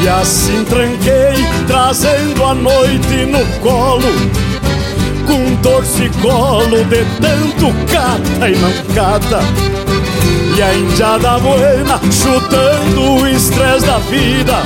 [0.00, 4.52] E assim tranquei, trazendo a noite no colo
[5.26, 9.71] com torcicolo de tanto cata e não cata.
[10.54, 14.62] E a indiada buena chutando o estresse da vida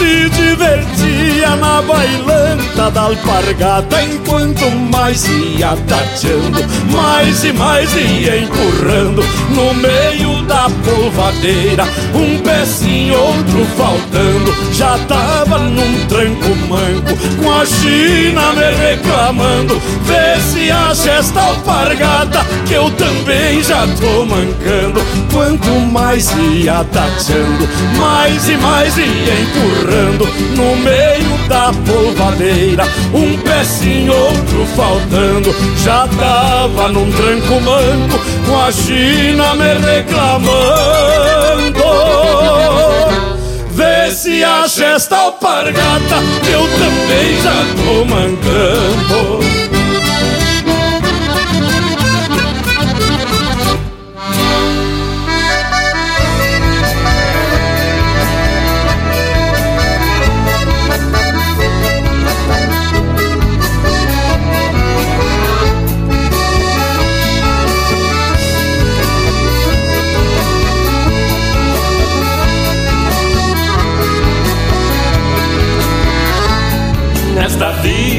[0.00, 9.22] se divertia na bailanta da alpargata Enquanto mais ia tateando, mais e mais ia empurrando
[9.50, 14.52] No meio da polvadeira, um pezinho, outro faltando.
[14.72, 19.80] Já tava num tranco manco, com a China me reclamando.
[20.04, 25.00] Vê se acha esta alpargata, que eu também já tô mancando.
[25.32, 29.89] Quanto mais ia tateando, mais e mais ia empurrando.
[30.56, 35.54] No meio da polvadeira, um pezinho, outro faltando.
[35.82, 40.60] Já tava num tranco manco, com a China me reclamando.
[43.72, 46.16] Vê se acha esta alpargata,
[46.52, 49.49] eu também já tô mancando.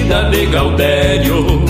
[0.02, 1.62] Vida de Gaudério,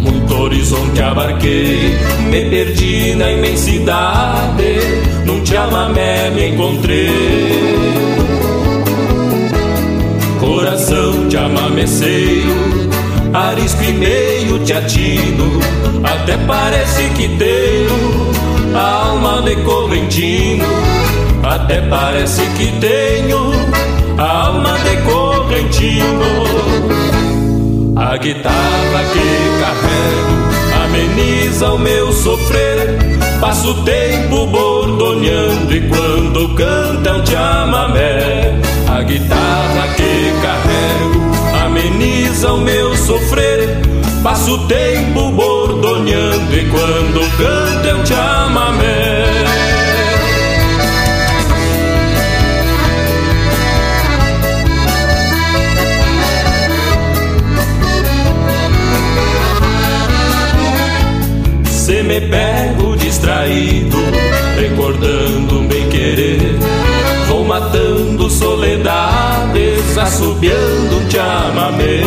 [0.00, 1.96] muito horizonte abarquei,
[2.28, 4.78] me perdi na imensidade,
[5.24, 7.08] num chamamé me encontrei.
[10.38, 12.90] Coração chamameceiro,
[13.32, 15.60] arisco e meio te atino,
[16.04, 20.66] até parece que tenho a alma de correntino,
[21.42, 23.52] até parece que tenho
[24.18, 26.81] a alma de correntino.
[28.12, 32.98] A guitarra que carrego ameniza o meu sofrer.
[33.40, 38.60] Passo o tempo bordoneando e quando canta é um chamamé.
[38.86, 43.80] A guitarra que carrego ameniza o meu sofrer.
[44.22, 49.01] Passo o tempo bordoneando e quando canta é um chamamé.
[62.12, 63.96] Me pego distraído,
[64.60, 66.58] recordando bem querer,
[67.26, 72.02] vou matando soledades, assobiando um chamamé.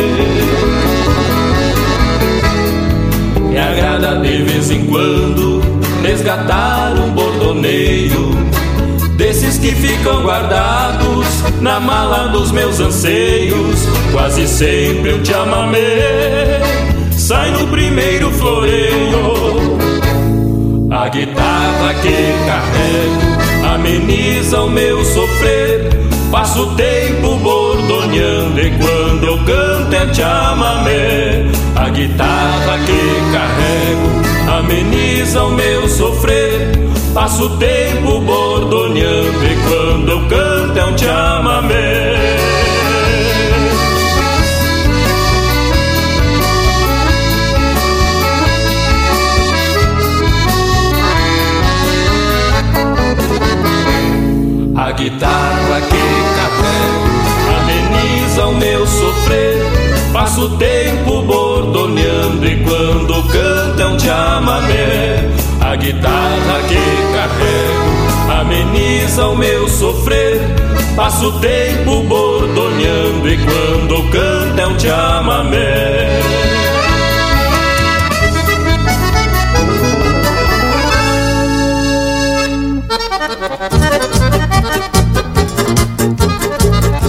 [3.50, 5.60] Me agrada de vez em quando
[6.04, 8.30] resgatar um bordoneio
[9.16, 11.26] desses que ficam guardados
[11.60, 13.88] na mala dos meus anseios.
[14.12, 16.60] Quase sempre um chamamé
[17.10, 19.85] sai no primeiro floreio.
[21.06, 25.88] A guitarra que carrego ameniza o meu sofrer.
[26.32, 31.44] Passo o tempo bordoneando e quando eu canto é chamamé.
[31.76, 36.72] A guitarra que carrego ameniza o meu sofrer.
[37.14, 41.45] Passo o tempo bordoneando e quando eu canto é um chamamé.
[55.08, 56.02] Guitarra que
[56.36, 57.06] carrego
[57.60, 59.62] ameniza o meu sofrer.
[60.12, 65.28] Passo o tempo bordoneando e quando canto é um chamamé.
[65.60, 66.74] A guitarra que
[67.14, 70.40] carrego ameniza o meu sofrer.
[70.96, 76.20] Passo o tempo bordoneando e quando canto é um chamamé.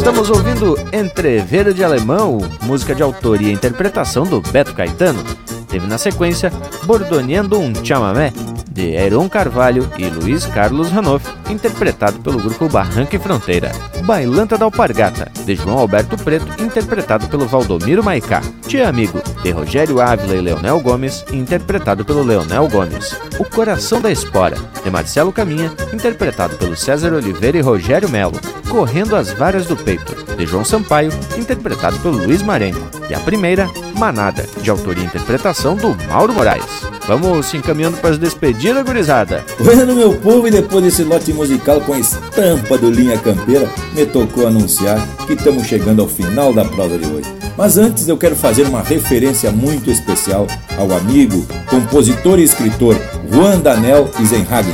[0.07, 5.21] Estamos ouvindo Entreveiro de Alemão, música de autoria e interpretação do Beto Caetano.
[5.67, 6.49] Teve na sequência
[6.85, 8.31] Bordoneando um Chamamé,
[8.71, 13.72] de Heron Carvalho e Luiz Carlos Ranoff, interpretado pelo grupo Barranca e Fronteira.
[14.03, 18.41] Bailanta da Alpargata, de João Alberto Preto, interpretado pelo Valdomiro Maicá.
[18.68, 23.18] Tia Amigo, de Rogério Ávila e Leonel Gomes, interpretado pelo Leonel Gomes.
[23.40, 28.40] O Coração da Espora, de Marcelo Caminha, interpretado pelo César Oliveira e Rogério Melo.
[28.69, 32.80] Correndo as Varas do Peito, de João Sampaio, interpretado pelo Luiz Marenco.
[33.10, 36.86] E a primeira, Manada, de autoria e interpretação do Mauro Moraes.
[37.07, 39.44] Vamos se encaminhando para as despedidas, gurizada.
[39.60, 44.05] Bueno, meu povo, e depois desse lote musical com a estampa do Linha Campeira, me
[44.07, 47.31] tocou anunciar que estamos chegando ao final da prosa de hoje.
[47.55, 50.47] Mas antes eu quero fazer uma referência muito especial
[50.77, 52.97] ao amigo, compositor e escritor
[53.31, 54.73] Juan Danel Isenhagen,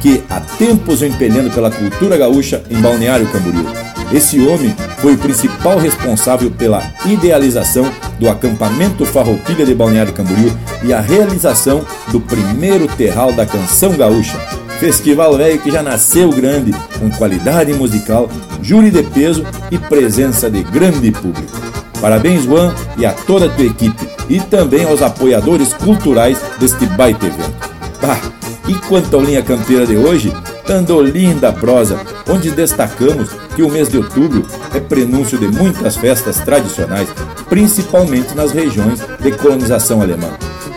[0.00, 3.64] que há tempos vem peleando pela cultura gaúcha em Balneário Camboriú.
[4.12, 7.88] Esse homem foi o principal responsável pela idealização
[8.18, 14.36] do acampamento Farroupilha de Balneário Camboriú e a realização do primeiro terral da canção gaúcha,
[14.80, 18.30] Festival velho que já nasceu grande, com qualidade musical,
[18.62, 21.52] júri de peso e presença de grande público.
[22.00, 27.26] Parabéns, Juan, e a toda a tua equipe, e também aos apoiadores culturais deste baita
[27.26, 27.70] evento.
[28.00, 28.18] Bah,
[28.66, 30.32] e quanto ao Linha Campeira de hoje,
[30.66, 36.40] andou linda prosa, onde destacamos que o mês de outubro é prenúncio de muitas festas
[36.40, 37.10] tradicionais,
[37.50, 40.30] principalmente nas regiões de colonização alemã.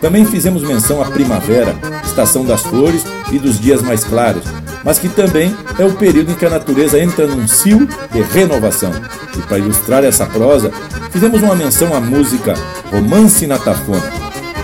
[0.04, 1.74] Também fizemos menção à primavera,
[2.04, 4.44] estação das flores e dos dias mais claros,
[4.84, 8.92] mas que também é o período em que a natureza entra num cio de renovação.
[9.34, 10.74] E para ilustrar essa prosa,
[11.10, 12.54] fizemos uma menção à música
[12.92, 14.12] Romance na Tafona,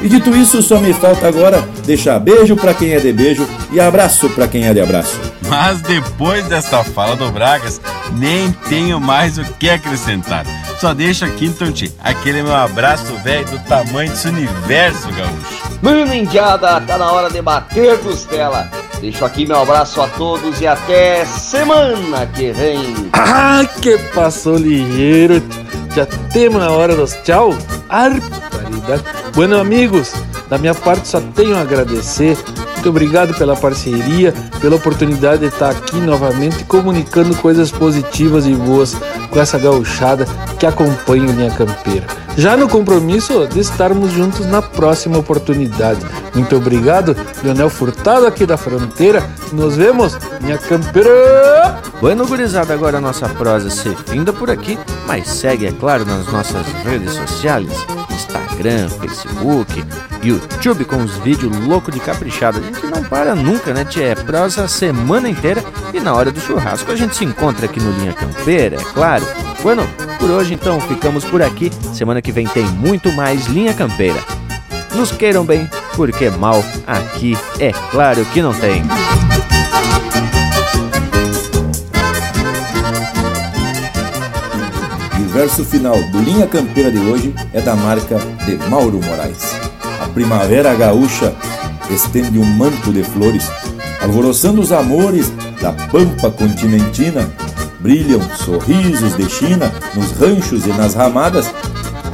[0.01, 3.79] e dito isso, só me falta agora deixar beijo para quem é de beijo e
[3.79, 5.17] abraço para quem é de abraço.
[5.47, 7.79] Mas depois dessa fala do Bragas,
[8.17, 10.45] nem tenho mais o que acrescentar.
[10.79, 15.77] Só deixo aqui então, tio, aquele meu abraço velho do tamanho desse universo, gaúcho.
[15.81, 18.71] Mano, indiada, tá na hora de bater costela.
[19.01, 23.09] Deixo aqui meu abraço a todos e até semana que vem.
[23.13, 25.43] Ah, que passou ligeiro.
[25.93, 27.53] Já temos na hora dos tchau.
[27.89, 29.03] Arparidade.
[29.35, 30.13] Bueno, amigos,
[30.49, 32.37] da minha parte só tenho a agradecer.
[32.79, 38.95] Muito obrigado pela parceria, pela oportunidade de estar aqui novamente comunicando coisas positivas e boas
[39.29, 40.25] com essa gauchada
[40.57, 42.07] que acompanha o Linha Campeira.
[42.37, 45.99] Já no compromisso de estarmos juntos na próxima oportunidade.
[46.33, 49.29] Muito obrigado, Leonel Furtado aqui da Fronteira.
[49.51, 51.81] Nos vemos, Linha Campeira!
[51.99, 56.27] Bueno, gurizada, agora a nossa prosa se finda por aqui, mas segue, é claro, nas
[56.27, 57.67] nossas redes sociais.
[58.19, 59.83] Instagram, Facebook,
[60.21, 62.59] YouTube com os vídeos loucos de caprichado.
[62.59, 63.85] A gente não para nunca, né?
[63.85, 64.09] Tia?
[64.09, 65.63] É prosa a semana inteira
[65.93, 69.25] e na hora do churrasco a gente se encontra aqui no Linha Campeira, é claro.
[69.61, 69.87] Bueno,
[70.19, 71.71] por hoje então ficamos por aqui.
[71.93, 74.19] Semana que vem tem muito mais Linha Campeira.
[74.93, 78.83] Nos queiram bem, porque mal aqui é claro que não tem.
[85.29, 89.55] Verso final do Linha Campeira de hoje é da marca de Mauro Moraes.
[90.01, 91.33] A primavera gaúcha
[91.89, 93.47] estende um manto de flores,
[94.01, 95.31] alvoroçando os amores
[95.61, 97.29] da pampa continentina.
[97.79, 101.49] Brilham sorrisos de China nos ranchos e nas ramadas,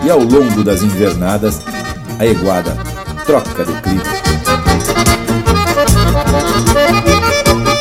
[0.04, 1.62] e ao longo das invernadas,
[2.20, 2.78] a eguada
[3.26, 4.35] troca de clima.